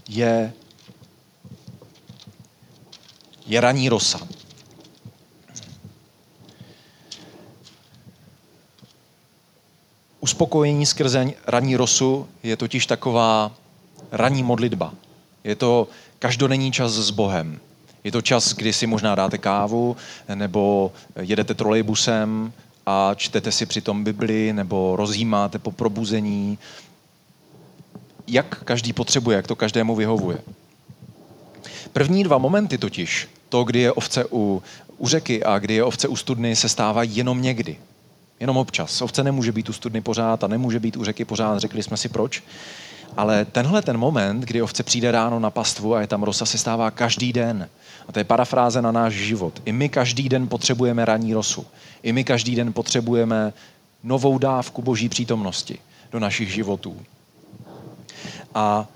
je, 0.07 0.53
je 3.47 3.62
raní 3.62 3.89
rosa. 3.89 4.38
Uspokojení 10.19 10.86
skrze 10.86 11.32
ranní 11.47 11.75
rosu 11.75 12.27
je 12.43 12.58
totiž 12.58 12.86
taková 12.86 13.51
ranní 14.12 14.43
modlitba. 14.43 14.93
Je 15.43 15.55
to 15.55 15.88
každodenní 16.19 16.71
čas 16.71 16.91
s 16.91 17.10
Bohem. 17.10 17.60
Je 18.03 18.12
to 18.12 18.21
čas, 18.21 18.53
kdy 18.53 18.73
si 18.73 18.88
možná 18.88 19.15
dáte 19.15 19.38
kávu, 19.38 19.97
nebo 20.36 20.91
jedete 21.19 21.53
trolejbusem 21.53 22.53
a 22.86 23.13
čtete 23.15 23.51
si 23.51 23.65
přitom 23.65 24.03
Bibli, 24.03 24.53
nebo 24.53 24.95
rozjímáte 24.95 25.60
po 25.60 25.71
probuzení. 25.71 26.58
Jak 28.27 28.63
každý 28.63 28.93
potřebuje, 28.93 29.36
jak 29.36 29.47
to 29.47 29.55
každému 29.55 29.95
vyhovuje. 29.95 30.38
První 31.93 32.23
dva 32.23 32.38
momenty 32.38 32.77
totiž, 32.77 33.27
to, 33.49 33.63
kdy 33.63 33.79
je 33.79 33.91
ovce 33.91 34.25
u, 34.32 34.63
u 34.97 35.08
řeky 35.08 35.43
a 35.43 35.60
kdy 35.60 35.73
je 35.73 35.84
ovce 35.84 36.08
u 36.08 36.15
studny, 36.15 36.55
se 36.55 36.69
stávají 36.69 37.15
jenom 37.15 37.41
někdy. 37.41 37.77
Jenom 38.39 38.58
občas. 38.58 39.02
Ovce 39.02 39.23
nemůže 39.23 39.52
být 39.52 39.69
u 39.69 39.73
studny 39.73 40.02
pořád 40.02 40.43
a 40.43 40.47
nemůže 40.47 40.80
být 40.80 40.97
u 40.97 41.04
řeky 41.04 41.25
pořád, 41.25 41.60
řekli 41.60 41.84
jsme 41.84 41.97
si 41.97 42.10
proč. 42.10 42.43
Ale 43.17 43.45
tenhle 43.45 43.82
ten 43.82 43.97
moment, 43.97 44.41
kdy 44.41 44.62
ovce 44.62 44.84
přijde 44.84 45.12
ráno 45.12 45.39
na 45.39 45.49
pastvu 45.49 45.95
a 45.95 46.02
je 46.02 46.08
tam 46.08 46.23
rosa, 46.23 46.45
se 46.45 46.58
stává 46.58 46.91
každý 46.91 47.34
den. 47.34 47.69
A 48.08 48.12
to 48.12 48.19
je 48.19 48.23
parafráze 48.23 48.82
na 48.82 48.91
náš 48.91 49.13
život. 49.13 49.62
I 49.65 49.71
my 49.71 49.89
každý 49.89 50.30
den 50.30 50.47
potřebujeme 50.47 51.06
ranní 51.06 51.34
rosu. 51.34 51.65
I 52.04 52.12
my 52.12 52.23
každý 52.23 52.56
den 52.56 52.73
potřebujeme 52.73 53.54
novou 54.04 54.38
dávku 54.38 54.82
boží 54.82 55.10
přítomnosti 55.10 55.80
do 56.12 56.19
našich 56.19 56.54
životů. 56.54 57.02
A 58.56 58.88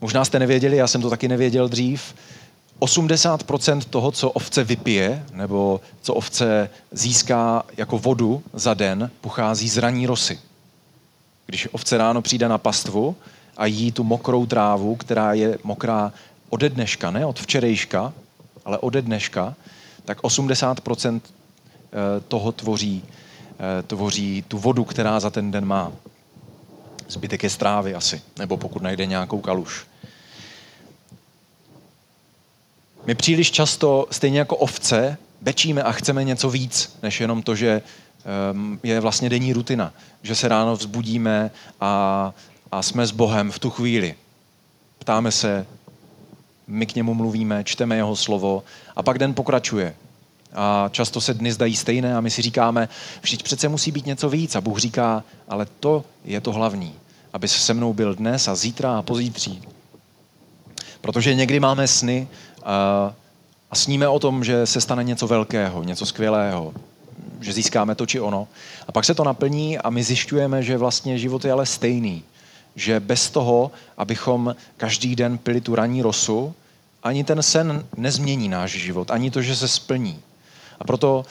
možná 0.00 0.24
jste 0.24 0.38
nevěděli, 0.38 0.76
já 0.76 0.86
jsem 0.86 1.02
to 1.02 1.10
taky 1.10 1.28
nevěděl 1.28 1.68
dřív, 1.68 2.14
80% 2.82 3.80
toho, 3.90 4.10
co 4.10 4.30
ovce 4.30 4.64
vypije, 4.64 5.24
nebo 5.32 5.80
co 6.02 6.14
ovce 6.14 6.70
získá 6.90 7.62
jako 7.76 7.98
vodu 7.98 8.42
za 8.52 8.74
den, 8.74 9.10
pochází 9.20 9.68
z 9.68 9.78
raní 9.78 10.06
rosy. 10.06 10.38
Když 11.46 11.68
ovce 11.72 11.98
ráno 11.98 12.22
přijde 12.22 12.48
na 12.48 12.58
pastvu 12.58 13.16
a 13.56 13.66
jí 13.66 13.92
tu 13.92 14.04
mokrou 14.04 14.46
trávu, 14.46 14.96
která 14.96 15.32
je 15.32 15.58
mokrá 15.64 16.12
ode 16.50 16.68
dneška, 16.68 17.10
ne 17.10 17.26
od 17.26 17.40
včerejška, 17.40 18.12
ale 18.64 18.78
ode 18.78 19.02
dneška, 19.02 19.54
tak 20.04 20.22
80% 20.22 21.20
eh, 21.24 22.20
toho 22.28 22.52
tvoří, 22.52 23.04
eh, 23.50 23.82
tvoří 23.82 24.44
tu 24.48 24.58
vodu, 24.58 24.84
která 24.84 25.20
za 25.20 25.30
ten 25.30 25.50
den 25.50 25.64
má. 25.64 25.92
Zbytek 27.08 27.42
je 27.42 27.50
strávy 27.50 27.94
asi, 27.94 28.22
nebo 28.38 28.56
pokud 28.56 28.82
najde 28.82 29.06
nějakou 29.06 29.40
kaluž. 29.40 29.86
My 33.06 33.14
příliš 33.14 33.50
často, 33.50 34.06
stejně 34.10 34.38
jako 34.38 34.56
ovce, 34.56 35.18
bečíme 35.40 35.82
a 35.82 35.92
chceme 35.92 36.24
něco 36.24 36.50
víc, 36.50 36.98
než 37.02 37.20
jenom 37.20 37.42
to, 37.42 37.54
že 37.54 37.82
ehm, 38.50 38.78
je 38.82 39.00
vlastně 39.00 39.28
denní 39.28 39.52
rutina. 39.52 39.92
Že 40.22 40.34
se 40.34 40.48
ráno 40.48 40.76
vzbudíme 40.76 41.50
a, 41.80 42.34
a 42.72 42.82
jsme 42.82 43.06
s 43.06 43.10
Bohem 43.10 43.50
v 43.50 43.58
tu 43.58 43.70
chvíli. 43.70 44.14
Ptáme 44.98 45.32
se, 45.32 45.66
my 46.66 46.86
k 46.86 46.94
němu 46.94 47.14
mluvíme, 47.14 47.64
čteme 47.64 47.96
jeho 47.96 48.16
slovo 48.16 48.62
a 48.96 49.02
pak 49.02 49.18
den 49.18 49.34
pokračuje. 49.34 49.94
A 50.54 50.88
často 50.92 51.20
se 51.20 51.34
dny 51.34 51.52
zdají 51.52 51.76
stejné 51.76 52.16
a 52.16 52.20
my 52.20 52.30
si 52.30 52.42
říkáme, 52.42 52.88
vždyť 53.22 53.42
přece 53.42 53.68
musí 53.68 53.90
být 53.90 54.06
něco 54.06 54.28
víc. 54.28 54.56
A 54.56 54.60
Bůh 54.60 54.78
říká, 54.78 55.24
ale 55.48 55.66
to 55.80 56.04
je 56.24 56.40
to 56.40 56.52
hlavní, 56.52 56.94
aby 57.32 57.48
se 57.48 57.58
se 57.58 57.74
mnou 57.74 57.92
byl 57.92 58.14
dnes 58.14 58.48
a 58.48 58.54
zítra 58.54 58.98
a 58.98 59.02
pozítří. 59.02 59.62
Protože 61.00 61.34
někdy 61.34 61.60
máme 61.60 61.88
sny 61.88 62.28
a, 62.64 63.14
a 63.70 63.74
sníme 63.74 64.08
o 64.08 64.18
tom, 64.18 64.44
že 64.44 64.66
se 64.66 64.80
stane 64.80 65.04
něco 65.04 65.26
velkého, 65.26 65.82
něco 65.82 66.06
skvělého, 66.06 66.74
že 67.40 67.52
získáme 67.52 67.94
to 67.94 68.06
či 68.06 68.20
ono. 68.20 68.48
A 68.88 68.92
pak 68.92 69.04
se 69.04 69.14
to 69.14 69.24
naplní 69.24 69.78
a 69.78 69.90
my 69.90 70.02
zjišťujeme, 70.02 70.62
že 70.62 70.78
vlastně 70.78 71.18
život 71.18 71.44
je 71.44 71.52
ale 71.52 71.66
stejný. 71.66 72.22
Že 72.76 73.00
bez 73.00 73.30
toho, 73.30 73.70
abychom 73.98 74.56
každý 74.76 75.16
den 75.16 75.38
pili 75.38 75.60
tu 75.60 75.74
ranní 75.74 76.02
rosu, 76.02 76.54
ani 77.02 77.24
ten 77.24 77.42
sen 77.42 77.86
nezmění 77.96 78.48
náš 78.48 78.70
život, 78.70 79.10
ani 79.10 79.30
to, 79.30 79.42
že 79.42 79.56
se 79.56 79.68
splní. 79.68 80.20
A 80.80 80.84
proto 80.84 81.24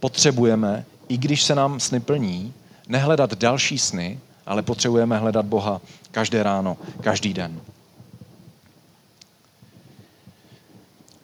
potřebujeme, 0.00 0.84
i 1.08 1.16
když 1.16 1.42
se 1.42 1.54
nám 1.54 1.80
sny 1.80 2.00
plní, 2.00 2.54
nehledat 2.88 3.34
další 3.34 3.78
sny, 3.78 4.20
ale 4.46 4.62
potřebujeme 4.62 5.18
hledat 5.18 5.46
Boha 5.46 5.80
každé 6.10 6.42
ráno, 6.42 6.76
každý 7.00 7.34
den. 7.34 7.60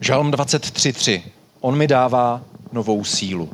Žalm 0.03 0.31
23.3. 0.31 1.23
On 1.61 1.77
mi 1.77 1.87
dává 1.87 2.41
novou 2.71 3.03
sílu. 3.03 3.49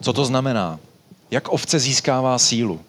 Co 0.00 0.12
to 0.12 0.24
znamená? 0.24 0.78
Jak 1.30 1.48
ovce 1.48 1.78
získává 1.78 2.38
sílu? 2.38 2.80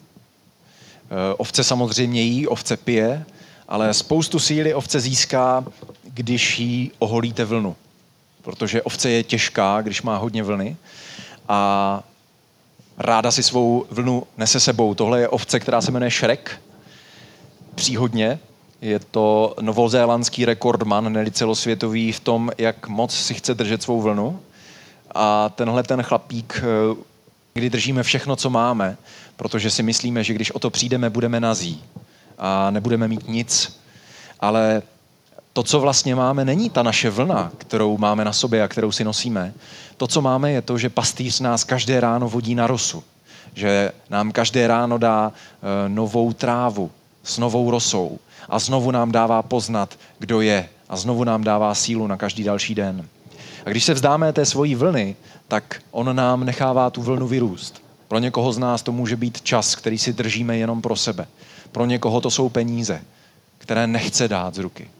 Eh, 1.04 1.34
ovce 1.36 1.64
samozřejmě 1.64 2.22
jí, 2.22 2.46
ovce 2.46 2.76
pije, 2.76 3.24
ale 3.68 3.94
spoustu 3.94 4.38
síly 4.38 4.74
ovce 4.74 5.00
získá, 5.00 5.64
když 6.02 6.58
jí 6.58 6.92
oholíte 6.98 7.44
vlnu. 7.44 7.76
Protože 8.42 8.82
ovce 8.82 9.10
je 9.10 9.22
těžká, 9.22 9.82
když 9.82 10.02
má 10.02 10.16
hodně 10.16 10.42
vlny 10.42 10.76
a 11.48 12.02
ráda 12.98 13.30
si 13.30 13.42
svou 13.42 13.86
vlnu 13.90 14.26
nese 14.36 14.60
sebou. 14.60 14.94
Tohle 14.94 15.20
je 15.20 15.28
ovce, 15.28 15.60
která 15.60 15.80
se 15.80 15.90
jmenuje 15.90 16.10
Shrek 16.10 16.60
příhodně. 17.74 18.38
Je 18.80 18.98
to 18.98 19.54
novozélandský 19.60 20.44
rekordman, 20.44 21.12
neli 21.12 21.30
celosvětový 21.30 22.12
v 22.12 22.20
tom, 22.20 22.50
jak 22.58 22.88
moc 22.88 23.14
si 23.14 23.34
chce 23.34 23.54
držet 23.54 23.82
svou 23.82 24.00
vlnu. 24.00 24.40
A 25.14 25.48
tenhle 25.48 25.82
ten 25.82 26.02
chlapík, 26.02 26.62
eh, 26.62 26.96
kdy 27.54 27.70
držíme 27.70 28.02
všechno, 28.02 28.36
co 28.36 28.50
máme, 28.50 28.96
protože 29.36 29.70
si 29.70 29.82
myslíme, 29.82 30.24
že 30.24 30.34
když 30.34 30.50
o 30.50 30.58
to 30.58 30.70
přijdeme, 30.70 31.10
budeme 31.10 31.40
nazí 31.40 31.82
a 32.38 32.70
nebudeme 32.70 33.08
mít 33.08 33.28
nic. 33.28 33.80
Ale 34.40 34.82
to, 35.52 35.62
co 35.62 35.80
vlastně 35.80 36.14
máme, 36.14 36.44
není 36.44 36.70
ta 36.70 36.82
naše 36.82 37.10
vlna, 37.10 37.52
kterou 37.58 37.98
máme 37.98 38.24
na 38.24 38.32
sobě 38.32 38.62
a 38.62 38.68
kterou 38.68 38.92
si 38.92 39.04
nosíme. 39.04 39.54
To, 39.96 40.06
co 40.06 40.20
máme, 40.20 40.52
je 40.52 40.62
to, 40.62 40.78
že 40.78 40.90
pastýř 40.90 41.40
nás 41.40 41.64
každé 41.64 42.00
ráno 42.00 42.28
vodí 42.28 42.54
na 42.54 42.66
rosu. 42.66 43.04
Že 43.54 43.92
nám 44.10 44.32
každé 44.32 44.66
ráno 44.66 44.98
dá 44.98 45.32
e, 45.32 45.88
novou 45.88 46.32
trávu, 46.32 46.90
s 47.24 47.38
novou 47.38 47.70
rosou 47.70 48.18
a 48.48 48.58
znovu 48.58 48.90
nám 48.90 49.12
dává 49.12 49.42
poznat, 49.42 49.98
kdo 50.18 50.40
je 50.40 50.68
a 50.88 50.96
znovu 50.96 51.24
nám 51.24 51.44
dává 51.44 51.74
sílu 51.74 52.06
na 52.06 52.16
každý 52.16 52.44
další 52.44 52.74
den. 52.74 53.08
A 53.66 53.70
když 53.70 53.84
se 53.84 53.94
vzdáme 53.94 54.32
té 54.32 54.46
svojí 54.46 54.74
vlny, 54.74 55.16
tak 55.48 55.82
on 55.90 56.16
nám 56.16 56.44
nechává 56.44 56.90
tu 56.90 57.02
vlnu 57.02 57.28
vyrůst. 57.28 57.82
Pro 58.08 58.18
někoho 58.18 58.52
z 58.52 58.58
nás 58.58 58.82
to 58.82 58.92
může 58.92 59.16
být 59.16 59.40
čas, 59.40 59.74
který 59.74 59.98
si 59.98 60.12
držíme 60.12 60.56
jenom 60.56 60.82
pro 60.82 60.96
sebe. 60.96 61.26
Pro 61.72 61.86
někoho 61.86 62.20
to 62.20 62.30
jsou 62.30 62.48
peníze, 62.48 63.02
které 63.58 63.86
nechce 63.86 64.28
dát 64.28 64.54
z 64.54 64.58
ruky. 64.58 64.90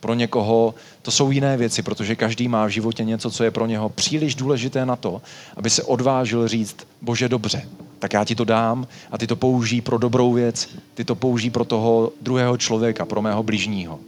Pro 0.00 0.14
někoho 0.14 0.74
to 1.02 1.10
jsou 1.10 1.30
jiné 1.30 1.56
věci, 1.56 1.82
protože 1.82 2.16
každý 2.16 2.48
má 2.48 2.66
v 2.66 2.68
životě 2.68 3.04
něco, 3.04 3.30
co 3.30 3.44
je 3.44 3.50
pro 3.50 3.66
něho 3.66 3.88
příliš 3.88 4.34
důležité 4.34 4.86
na 4.86 4.96
to, 4.96 5.22
aby 5.56 5.70
se 5.70 5.82
odvážil 5.82 6.48
říct, 6.48 6.76
bože 7.02 7.28
dobře, 7.28 7.68
tak 7.98 8.12
já 8.12 8.24
ti 8.24 8.34
to 8.34 8.44
dám 8.44 8.86
a 9.10 9.18
ty 9.18 9.26
to 9.26 9.36
použij 9.36 9.80
pro 9.80 9.98
dobrou 9.98 10.32
věc, 10.32 10.68
ty 10.94 11.04
to 11.04 11.14
použij 11.14 11.50
pro 11.50 11.64
toho 11.64 12.12
druhého 12.20 12.56
člověka, 12.56 13.04
pro 13.04 13.22
mého 13.22 13.42
bližního. 13.42 14.00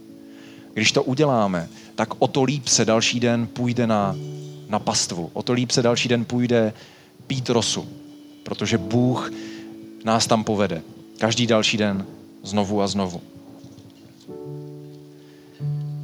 Když 0.73 0.91
to 0.91 1.03
uděláme, 1.03 1.67
tak 1.95 2.09
o 2.19 2.27
to 2.27 2.43
líp 2.43 2.67
se 2.67 2.85
další 2.85 3.19
den 3.19 3.47
půjde 3.47 3.87
na, 3.87 4.15
na 4.69 4.79
pastvu, 4.79 5.29
o 5.33 5.43
to 5.43 5.53
líp 5.53 5.71
se 5.71 5.81
další 5.81 6.09
den 6.09 6.25
půjde 6.25 6.73
pít 7.27 7.49
rosu, 7.49 7.87
protože 8.43 8.77
Bůh 8.77 9.31
nás 10.03 10.27
tam 10.27 10.43
povede. 10.43 10.81
Každý 11.17 11.47
další 11.47 11.77
den 11.77 12.05
znovu 12.43 12.81
a 12.81 12.87
znovu. 12.87 13.21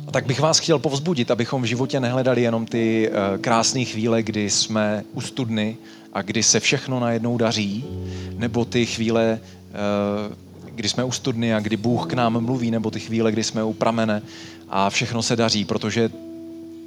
A 0.07 0.11
tak 0.11 0.25
bych 0.25 0.39
vás 0.39 0.59
chtěl 0.59 0.79
povzbudit, 0.79 1.31
abychom 1.31 1.61
v 1.61 1.65
životě 1.65 1.99
nehledali 1.99 2.41
jenom 2.41 2.65
ty 2.65 3.09
uh, 3.09 3.41
krásné 3.41 3.85
chvíle, 3.85 4.23
kdy 4.23 4.49
jsme 4.49 5.03
u 5.13 5.21
studny 5.21 5.77
a 6.13 6.21
kdy 6.21 6.43
se 6.43 6.59
všechno 6.59 6.99
najednou 6.99 7.37
daří, 7.37 7.85
nebo 8.37 8.65
ty 8.65 8.85
chvíle, 8.85 9.39
uh, 10.29 10.35
kdy 10.75 10.89
jsme 10.89 11.03
u 11.03 11.11
studny 11.11 11.53
a 11.53 11.59
kdy 11.59 11.77
Bůh 11.77 12.07
k 12.07 12.13
nám 12.13 12.45
mluví, 12.45 12.71
nebo 12.71 12.91
ty 12.91 12.99
chvíle, 12.99 13.31
kdy 13.31 13.43
jsme 13.43 13.63
u 13.63 13.73
pramene 13.73 14.21
a 14.69 14.89
všechno 14.89 15.23
se 15.23 15.35
daří, 15.35 15.65
protože 15.65 16.09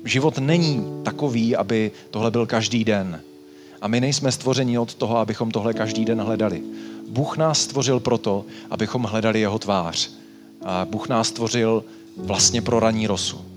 život 0.04 0.38
není 0.38 0.84
takový, 1.02 1.56
aby 1.56 1.90
tohle 2.10 2.30
byl 2.30 2.46
každý 2.46 2.84
den. 2.84 3.20
A 3.80 3.88
my 3.88 4.00
nejsme 4.00 4.32
stvořeni 4.32 4.78
od 4.78 4.94
toho, 4.94 5.18
abychom 5.18 5.50
tohle 5.50 5.74
každý 5.74 6.04
den 6.04 6.20
hledali. 6.20 6.62
Bůh 7.08 7.36
nás 7.36 7.60
stvořil 7.60 8.00
proto, 8.00 8.44
abychom 8.70 9.02
hledali 9.02 9.40
jeho 9.40 9.58
tvář. 9.58 10.10
A 10.64 10.84
Bůh 10.84 11.08
nás 11.08 11.28
stvořil 11.28 11.84
vlastně 12.16 12.62
pro 12.62 12.80
raní 12.80 13.06
rosu. 13.06 13.55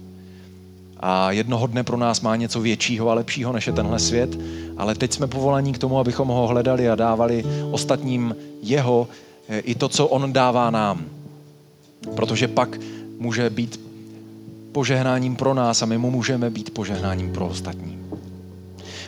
A 1.00 1.32
jednoho 1.32 1.68
dne 1.68 1.84
pro 1.84 1.98
nás 1.98 2.22
má 2.22 2.36
něco 2.36 2.62
většího 2.62 3.10
a 3.10 3.14
lepšího, 3.14 3.54
než 3.54 3.68
je 3.68 3.74
tenhle 3.74 4.00
svět, 4.00 4.40
ale 4.78 4.96
teď 4.96 5.14
jsme 5.14 5.28
povolaní 5.28 5.74
k 5.74 5.78
tomu, 5.78 6.00
abychom 6.00 6.28
ho 6.28 6.48
hledali 6.48 6.90
a 6.90 6.96
dávali 6.96 7.46
ostatním 7.72 8.36
jeho 8.62 9.08
eh, 9.50 9.60
i 9.60 9.76
to, 9.76 9.90
co 9.90 10.08
on 10.08 10.34
dává 10.34 10.70
nám. 10.70 11.06
Protože 12.16 12.48
pak 12.48 12.80
může 13.20 13.50
být 13.50 13.80
požehnáním 14.72 15.36
pro 15.36 15.54
nás 15.54 15.82
a 15.82 15.86
my 15.86 15.98
mu 15.98 16.12
můžeme 16.12 16.50
být 16.50 16.70
požehnáním 16.74 17.34
pro 17.34 17.48
ostatní. 17.48 18.00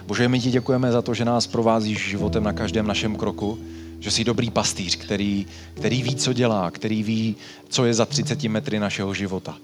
Bože, 0.06 0.28
my 0.28 0.40
ti 0.40 0.52
děkujeme 0.52 0.92
za 0.92 1.02
to, 1.02 1.14
že 1.14 1.26
nás 1.26 1.48
provázíš 1.48 2.10
životem 2.10 2.44
na 2.44 2.54
každém 2.54 2.88
našem 2.88 3.16
kroku, 3.16 3.60
že 4.00 4.12
jsi 4.12 4.24
dobrý 4.24 4.52
pastýř, 4.52 4.96
který, 4.96 5.46
který 5.74 6.04
ví, 6.04 6.16
co 6.16 6.34
dělá, 6.34 6.72
který 6.72 7.04
ví, 7.04 7.36
co 7.70 7.86
je 7.86 7.94
za 7.94 8.06
30 8.06 8.44
metry 8.44 8.80
našeho 8.80 9.14
života. 9.14 9.58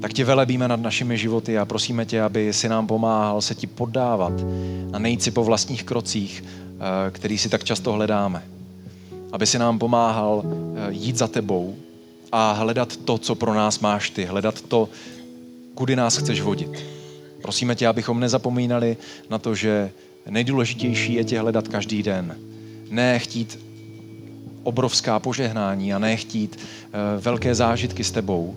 Tak 0.00 0.12
tě 0.12 0.24
velebíme 0.24 0.68
nad 0.68 0.80
našimi 0.80 1.18
životy 1.18 1.58
a 1.58 1.64
prosíme 1.64 2.06
tě, 2.06 2.22
aby 2.22 2.52
si 2.52 2.68
nám 2.68 2.86
pomáhal 2.86 3.40
se 3.40 3.54
ti 3.54 3.66
poddávat 3.66 4.32
a 4.92 4.98
nejít 4.98 5.22
si 5.22 5.30
po 5.30 5.44
vlastních 5.44 5.84
krocích, 5.84 6.44
eh, 6.44 7.10
který 7.10 7.38
si 7.38 7.48
tak 7.48 7.64
často 7.64 7.92
hledáme. 7.92 8.42
Aby 9.32 9.46
si 9.46 9.58
nám 9.58 9.78
pomáhal 9.78 10.42
eh, 10.44 10.92
jít 10.92 11.16
za 11.16 11.28
tebou 11.28 11.76
a 12.32 12.52
hledat 12.52 12.96
to, 12.96 13.18
co 13.18 13.34
pro 13.34 13.54
nás 13.54 13.80
máš 13.80 14.10
ty, 14.10 14.24
hledat 14.24 14.60
to, 14.60 14.88
kudy 15.74 15.96
nás 15.96 16.16
chceš 16.16 16.40
vodit. 16.40 16.84
Prosíme 17.42 17.74
tě, 17.74 17.86
abychom 17.86 18.20
nezapomínali 18.20 18.96
na 19.30 19.38
to, 19.38 19.54
že 19.54 19.90
nejdůležitější 20.30 21.14
je 21.14 21.24
tě 21.24 21.40
hledat 21.40 21.68
každý 21.68 22.02
den. 22.02 22.36
Ne 22.90 23.18
chtít 23.18 23.58
obrovská 24.62 25.18
požehnání 25.18 25.94
a 25.94 25.98
ne 25.98 26.16
chtít 26.16 26.56
uh, 26.56 27.22
velké 27.22 27.54
zážitky 27.54 28.04
s 28.04 28.10
tebou, 28.10 28.54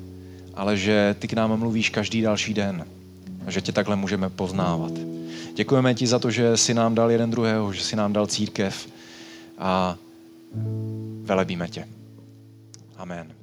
ale 0.54 0.78
že 0.78 1.16
ty 1.20 1.28
k 1.28 1.34
nám 1.34 1.60
mluvíš 1.60 1.90
každý 1.90 2.22
další 2.22 2.54
den 2.54 2.86
a 3.46 3.52
že 3.52 3.62
tě 3.62 3.72
takhle 3.72 3.96
můžeme 3.96 4.30
poznávat. 4.30 4.92
Děkujeme 5.56 5.94
ti 5.94 6.08
za 6.08 6.20
to, 6.20 6.32
že 6.32 6.58
jsi 6.58 6.74
nám 6.74 6.96
dal 6.96 7.12
jeden 7.12 7.32
druhého, 7.32 7.74
že 7.74 7.82
jsi 7.82 7.96
nám 7.96 8.14
dal 8.14 8.28
církev 8.28 8.88
a 9.58 9.98
velebíme 11.24 11.68
tě. 11.68 11.88
Amen. 12.98 13.41